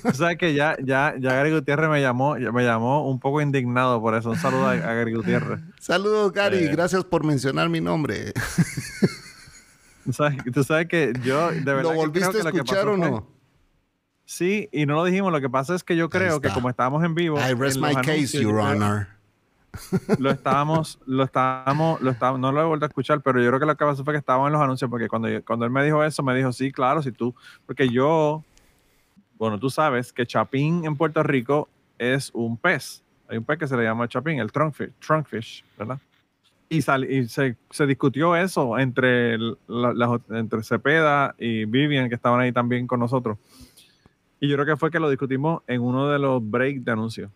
[0.03, 4.01] Tú sabes que ya, ya, ya Gary Gutiérrez me llamó, me llamó un poco indignado
[4.01, 4.31] por eso.
[4.31, 5.61] Un saludo a, a Gary Gutiérrez.
[5.81, 6.65] Saludos, Gary.
[6.65, 6.69] Eh.
[6.73, 8.33] Gracias por mencionar mi nombre.
[10.05, 12.57] Tú sabes, tú sabes que yo de verdad ¿Lo volviste creo a que lo que
[12.57, 13.27] escuchar pasó o fue- no?
[14.25, 15.31] Sí, y no lo dijimos.
[15.31, 17.39] Lo que pasa es que yo creo que como estábamos en vivo.
[17.39, 19.09] I rest my case, Your Honor.
[20.19, 23.61] Lo estábamos, lo estábamos, lo estábamos, no lo he vuelto a escuchar, pero yo creo
[23.61, 25.85] que lo que pasó fue que estábamos en los anuncios, porque cuando, cuando él me
[25.85, 27.35] dijo eso, me dijo, sí, claro, si tú,
[27.67, 28.43] porque yo,
[29.39, 31.69] bueno, tú sabes que chapín en Puerto Rico
[31.99, 33.03] es un pez.
[33.29, 35.99] Hay un pez que se le llama chapín, el trunkfish, trunkfish ¿verdad?
[36.69, 42.15] Y, sal- y se, se discutió eso entre, la- las- entre Cepeda y Vivian, que
[42.17, 43.39] estaban ahí también con nosotros.
[44.41, 47.31] Y yo creo que fue que lo discutimos en uno de los breaks de anuncios.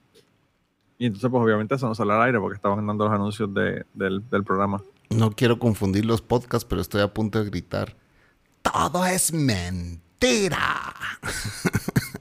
[0.98, 3.84] Y entonces, pues obviamente eso no sale al aire porque estaban dando los anuncios de-
[3.94, 4.80] del, del programa.
[5.10, 7.96] No quiero confundir los podcasts, pero estoy a punto de gritar.
[8.62, 10.94] Todo es mentira.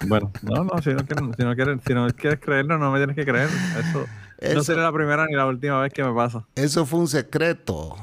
[0.06, 2.98] Bueno, no, no, si no quieres, si no quieres, si no quieres creerlo, no me
[3.00, 3.48] tienes que creer.
[3.80, 4.06] Eso, no
[4.38, 6.46] Eso- sería la primera ni la última vez que me pasa.
[6.56, 7.96] Eso fue un secreto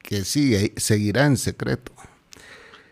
[0.00, 1.92] que sigue, seguirá en secreto.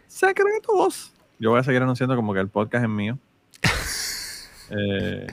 [0.07, 1.13] Secretos.
[1.39, 3.19] Yo voy a seguir anunciando como que el podcast es mío.
[4.71, 5.27] Eh,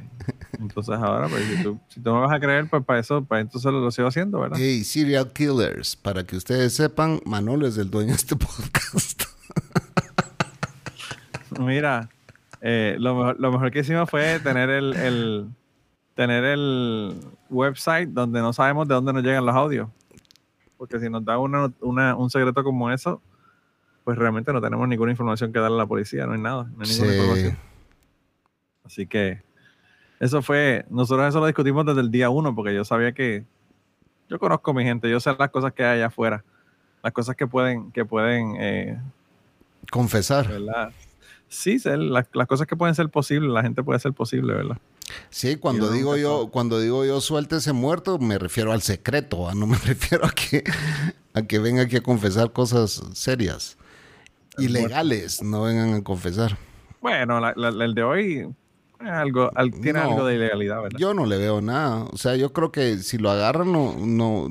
[0.59, 3.41] entonces ahora, pues, si tú, si tú me vas a creer, pues para eso, para
[3.41, 4.57] entonces lo, lo sigo haciendo, ¿verdad?
[4.59, 9.23] Hey, Serial Killers, para que ustedes sepan, Manolo es el dueño de este podcast.
[11.59, 12.09] Mira,
[12.61, 15.49] eh, lo, mejor, lo mejor que hicimos fue tener el, el-
[16.15, 17.13] tener el
[17.49, 19.89] website donde no sabemos de dónde nos llegan los audios.
[20.77, 23.21] Porque si nos da una, una- un secreto como eso,
[24.03, 26.83] pues realmente no tenemos ninguna información que darle a la policía, no hay nada, no
[26.83, 27.15] hay ninguna Sí.
[27.17, 27.57] información.
[28.85, 29.41] Así que
[30.25, 33.43] eso fue, nosotros eso lo discutimos desde el día uno, porque yo sabía que
[34.29, 36.43] yo conozco a mi gente, yo sé las cosas que hay allá afuera,
[37.03, 38.99] las cosas que pueden, que pueden eh,
[39.91, 40.47] Confesar.
[40.47, 40.91] ¿verdad?
[41.47, 44.77] Sí, ser- las, las cosas que pueden ser posibles, la gente puede ser posible, ¿verdad?
[45.29, 49.53] Sí, cuando digo yo, cuando digo yo suelte ese muerto, me refiero al secreto, ¿va?
[49.53, 50.63] no me refiero a que,
[51.33, 53.77] a que venga aquí a confesar cosas serias.
[54.57, 56.57] Ilegales, no vengan a confesar.
[57.01, 58.47] Bueno, la- la- el de hoy
[59.09, 60.09] algo, al- tiene No.
[60.11, 60.99] algo de ilegalidad, ¿verdad?
[60.99, 62.03] Yo no le veo nada.
[62.11, 64.47] O sea, yo creo que si lo agarran, no, no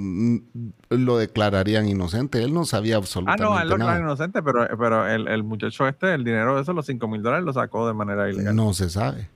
[0.91, 2.43] lo declararían inocente.
[2.43, 3.93] Él no sabía ah, absolutamente no, él lo nada.
[3.95, 7.23] declara inocente, pero, pero el, el muchacho este, el dinero de esos, los 5 mil
[7.23, 8.55] dólares, lo sacó de manera ilegal.
[8.55, 9.29] No se sabe.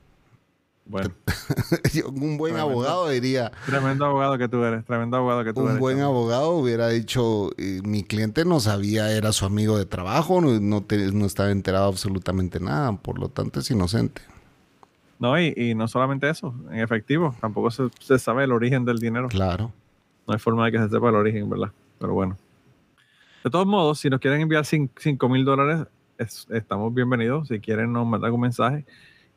[0.91, 1.11] Bueno,
[2.07, 2.61] un buen Tremendo.
[2.61, 5.81] abogado diría, tremendo abogado que tú eres, tremendo abogado que tú un eres.
[5.81, 6.09] buen chamo.
[6.09, 7.51] abogado hubiera dicho,
[7.85, 11.89] mi cliente no sabía, era su amigo de trabajo, no, no, te- no estaba enterado
[11.89, 14.23] absolutamente nada, por lo tanto es inocente.
[15.19, 18.99] No, y, y no solamente eso, en efectivo, tampoco se, se sabe el origen del
[18.99, 19.29] dinero.
[19.29, 19.73] Claro.
[20.27, 21.73] No hay forma de que se sepa el origen, ¿verdad?
[21.99, 22.37] Pero bueno.
[23.43, 25.87] De todos modos, si nos quieren enviar 5 mil dólares,
[26.19, 27.49] es- estamos bienvenidos.
[27.49, 28.85] Si quieren, nos mandan un mensaje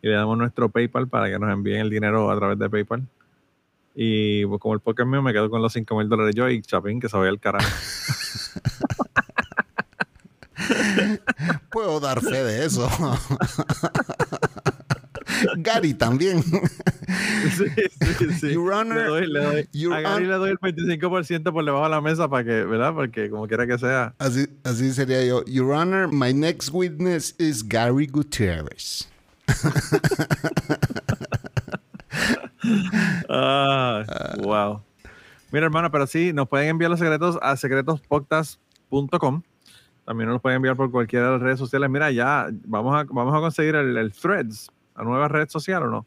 [0.02, 3.08] y le damos nuestro PayPal para que nos envíen el dinero a través de PayPal.
[3.96, 6.62] Y pues, como el podcast mío, me quedo con los 5 mil dólares yo y
[6.62, 7.68] Chapín, que se vaya al carajo.
[11.72, 12.88] Puedo dar fe de eso.
[15.58, 16.44] Gary también.
[17.58, 17.66] sí,
[18.18, 18.54] sí, sí.
[18.54, 19.70] Your Honor, le doy, le doy.
[19.74, 22.94] Your a Gary le doy el 25% por debajo de la mesa para que, ¿verdad?
[22.94, 24.14] Porque como quiera que sea.
[24.20, 25.44] Así, así sería yo.
[25.46, 29.08] Your Honor, my next witness is Gary Gutierrez.
[33.30, 34.04] Ah,
[34.40, 34.84] wow.
[35.52, 39.42] Mira, hermano, pero sí, nos pueden enviar los secretos a secretospodcast.com.
[40.06, 41.90] También nos los pueden enviar por cualquiera de las redes sociales.
[41.90, 45.88] Mira, ya vamos a, vamos a conseguir el, el Threads, la nueva red social, ¿o
[45.88, 46.06] no?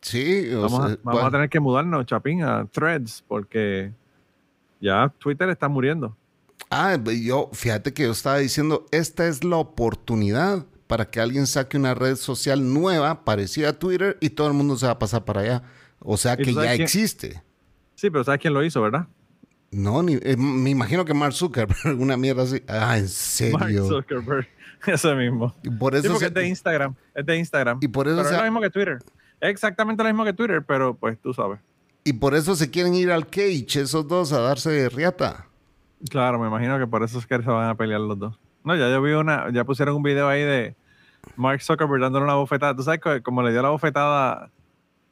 [0.00, 3.92] Sí, o Vamos, a, sea, vamos a bueno, tener que mudarnos, Chapín, a Threads, porque
[4.80, 6.16] ya Twitter está muriendo.
[6.70, 11.76] Ah, yo, fíjate que yo estaba diciendo, esta es la oportunidad para que alguien saque
[11.76, 15.24] una red social nueva, parecida a Twitter, y todo el mundo se va a pasar
[15.24, 15.62] para allá.
[16.00, 16.82] O sea ¿Y tú que ya quién?
[16.82, 17.42] existe.
[17.94, 19.06] Sí, pero ¿sabes quién lo hizo, verdad?
[19.70, 22.62] No, ni, eh, me imagino que Mark Zuckerberg, alguna mierda así.
[22.68, 23.86] Ah, en Mark serio.
[23.86, 24.48] Zuckerberg.
[24.86, 25.54] Ese mismo.
[25.62, 26.94] Y por Sí, eso porque se- es de Instagram.
[27.14, 27.78] Es de Instagram.
[27.80, 28.98] Y por eso pero se- es lo mismo que Twitter.
[29.40, 31.58] Es exactamente lo mismo que Twitter, pero pues tú sabes.
[32.04, 35.46] y por eso se quieren ir al cage esos dos a darse de riata.
[36.10, 38.38] Claro, me imagino que por eso es que se van a pelear los dos.
[38.64, 40.74] No, ya yo vi una, ya pusieron un video ahí de
[41.36, 42.74] Mark Zuckerberg dándole una bofetada.
[42.74, 44.50] ¿Tú sabes que como le dio la bofetada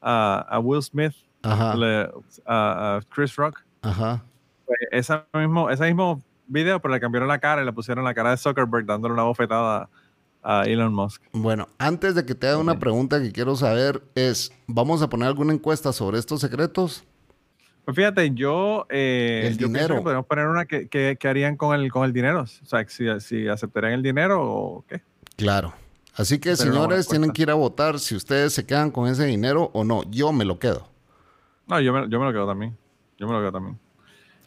[0.02, 1.12] a, a Will Smith,
[1.42, 2.10] Ajá, le-
[2.46, 3.60] a, a Chris Rock?
[3.82, 4.24] ajá.
[4.66, 8.14] Pues ese mismo, ese mismo video, pero le cambiaron la cara y le pusieron la
[8.14, 9.88] cara de Zuckerberg dándole una bofetada
[10.42, 11.22] a Elon Musk.
[11.32, 15.28] Bueno, antes de que te haga una pregunta que quiero saber es, ¿vamos a poner
[15.28, 17.04] alguna encuesta sobre estos secretos?
[17.84, 19.96] Pues fíjate, yo, eh, El yo dinero.
[19.96, 22.42] que podemos poner una que, que, que harían con el, con el dinero.
[22.42, 25.02] O sea, si, si aceptarían el dinero o qué.
[25.36, 25.72] Claro.
[26.14, 29.24] Así que, Pero señores, tienen que ir a votar si ustedes se quedan con ese
[29.24, 30.02] dinero o no.
[30.10, 30.88] Yo me lo quedo.
[31.66, 32.76] No, yo me, yo me lo quedo también.
[33.18, 33.78] Yo me lo quedo también.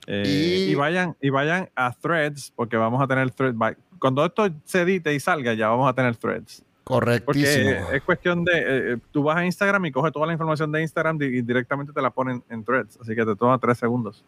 [0.07, 0.75] Eh, Y- y...
[0.75, 3.57] vayan, y vayan a Threads, porque vamos a tener Threads.
[3.99, 6.63] Cuando esto se edite y salga, ya vamos a tener Threads.
[6.83, 7.71] Correctísimo.
[7.81, 10.81] Porque es cuestión de, eh, tú vas a Instagram y coges toda la información de
[10.81, 14.25] Instagram y directamente te la ponen en threads, así que te toma tres segundos.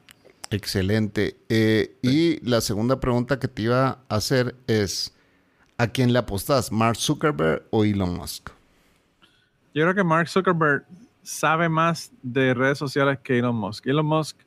[0.49, 1.35] Excelente.
[1.49, 5.13] Eh, y la segunda pregunta que te iba a hacer es,
[5.77, 6.71] ¿a quién le apostas?
[6.71, 8.51] ¿Mark Zuckerberg o Elon Musk?
[9.73, 10.85] Yo creo que Mark Zuckerberg
[11.23, 13.85] sabe más de redes sociales que Elon Musk.
[13.85, 14.37] Elon Musk,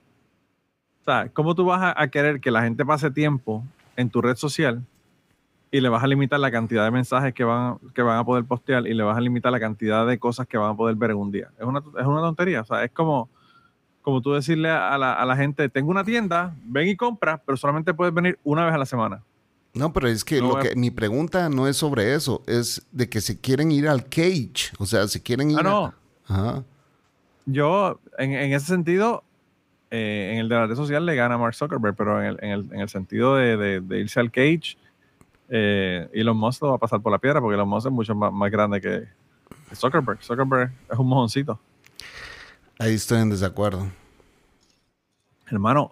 [1.11, 3.65] sea, ¿cómo tú vas a, a querer que la gente pase tiempo
[3.97, 4.83] en tu red social
[5.71, 8.45] y le vas a limitar la cantidad de mensajes que van, que van a poder
[8.45, 11.11] postear y le vas a limitar la cantidad de cosas que van a poder ver
[11.11, 11.49] en un día?
[11.59, 12.63] Es una, es una tontería.
[12.63, 13.29] O sea, es como,
[14.03, 17.57] como tú decirle a la, a la gente, tengo una tienda, ven y compra, pero
[17.59, 19.23] solamente puedes venir una vez a la semana.
[19.75, 23.09] No, pero es que, No, lo que mi pregunta no es sobre eso, es de
[23.09, 25.95] que se quieren ir al cage, o sea, se quieren ir Ah, a- no.
[26.27, 26.65] Ajá.
[27.47, 29.23] Yo, en, en ese sentido,
[29.91, 32.51] eh, en el de la red social le gana Mark Zuckerberg, pero en el, en
[32.51, 34.77] el, en el sentido de, de- de irse al cage,
[35.49, 38.15] eh, Elon Musk lo va a pasar por la piedra porque Elon Musk es mucho
[38.15, 39.05] más, más grande que
[39.75, 40.23] Zuckerberg.
[40.23, 41.59] Zuckerberg es un mojoncito.
[42.79, 43.87] Ahí estoy en desacuerdo.
[45.51, 45.91] Hermano,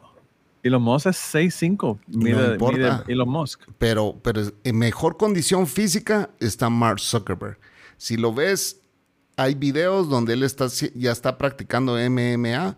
[0.62, 1.98] Elon Musk es 6'5".
[2.08, 2.76] Mide, importa.
[2.76, 3.62] mide Elon Musk.
[3.78, 7.58] Pero, pero en mejor condición física está Mark Zuckerberg.
[7.96, 8.80] Si lo ves,
[9.36, 12.76] hay videos donde él está, ya está practicando MMA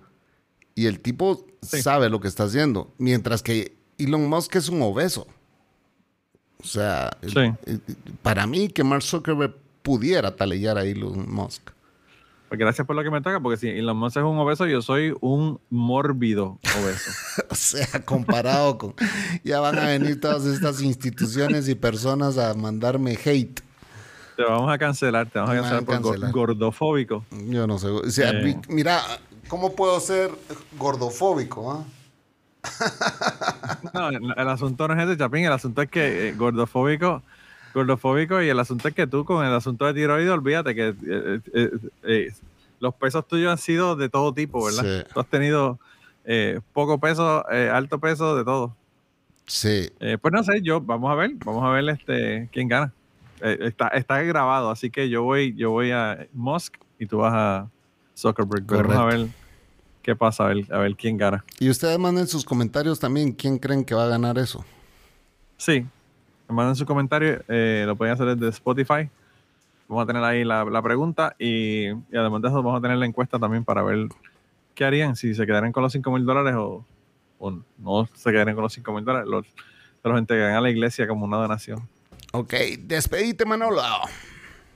[0.82, 1.82] y el tipo Sí.
[1.82, 2.92] sabe lo que está haciendo.
[2.98, 5.26] Mientras que Elon Musk es un obeso.
[6.62, 7.52] O sea, Sí.
[8.22, 11.70] para mí que Mark Zuckerberg pudiera talellar a Elon Musk.
[12.48, 14.80] Pues gracias por lo que me toca, porque si Elon Musk es un obeso, yo
[14.82, 17.10] soy un mórbido obeso.
[17.50, 18.94] O sea, comparado con...
[19.44, 23.60] Ya van a venir todas estas instituciones y personas a mandarme hate.
[24.36, 27.24] te vamos a cancelar, te vamos a Me van a cancelar por gordofóbico.
[27.48, 27.88] Yo no sé.
[27.88, 28.60] O sea, Eh.
[28.68, 29.02] mira,
[29.48, 30.30] ¿cómo puedo ser
[30.78, 31.72] gordofóbico?
[31.72, 31.84] ah?
[33.94, 35.44] No, el, el asunto no es ese, Chapín.
[35.44, 37.22] El asunto es que eh, gordofóbico,
[37.74, 41.40] gordofóbico y el asunto es que tú con el asunto de tiroides, olvídate que eh,
[41.54, 41.70] eh,
[42.02, 42.32] eh,
[42.80, 45.02] los pesos tuyos han sido de todo tipo, ¿verdad?
[45.02, 45.10] Sí.
[45.12, 45.78] Tú has tenido
[46.24, 48.76] eh, poco peso, eh, alto peso, de todo.
[49.46, 49.90] Sí.
[50.00, 52.92] Eh, pues no sé, yo, vamos a ver, vamos a ver este quién gana.
[53.40, 57.32] Eh, está, está grabado, así que yo voy, yo voy a Musk y tú vas
[57.34, 57.68] a
[58.18, 58.66] Zuckerberg.
[58.66, 59.24] Pero Vamos a Correcto.
[59.24, 59.34] ver
[60.02, 61.44] qué pasa, a ver, a ver quién gana.
[61.58, 63.32] Y ustedes manden sus comentarios también.
[63.32, 64.64] ¿Quién creen que va a ganar eso?
[65.56, 65.84] Sí,
[66.48, 69.08] manden su comentario, eh, lo pueden hacer desde Spotify.
[69.88, 72.96] Vamos a tener ahí la, la pregunta y, y además de eso vamos a tener
[72.98, 74.08] la encuesta también para ver
[74.74, 76.84] qué harían, si se quedarían con los 5 mil dólares o,
[77.38, 79.28] o no se quedarían con los 5 mil dólares.
[79.28, 79.46] Los,
[80.04, 81.88] los entregan a la iglesia como una donación.
[82.32, 83.82] Ok, despedite, Manolo.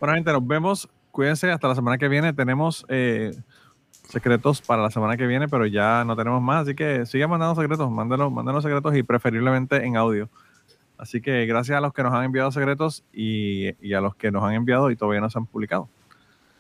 [0.01, 0.89] Bueno, gente, nos vemos.
[1.13, 2.33] Cuídense hasta la semana que viene.
[2.33, 3.37] Tenemos eh,
[4.09, 6.63] secretos para la semana que viene, pero ya no tenemos más.
[6.63, 7.91] Así que sigan mandando secretos.
[7.91, 10.29] Mándenos, mándenos secretos y preferiblemente en audio.
[10.99, 14.31] Así que gracias a los que nos han enviado secretos y, y a los que
[14.31, 15.89] nos han enviado y todavía no se han publicado.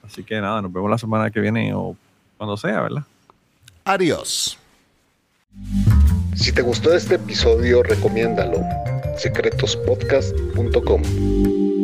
[0.05, 1.97] Así que nada, nos vemos la semana que viene o
[2.37, 3.05] cuando sea, ¿verdad?
[3.85, 4.59] Adiós.
[6.35, 8.59] Si te gustó este episodio, recomiéndalo.
[9.17, 11.82] secretospodcast.com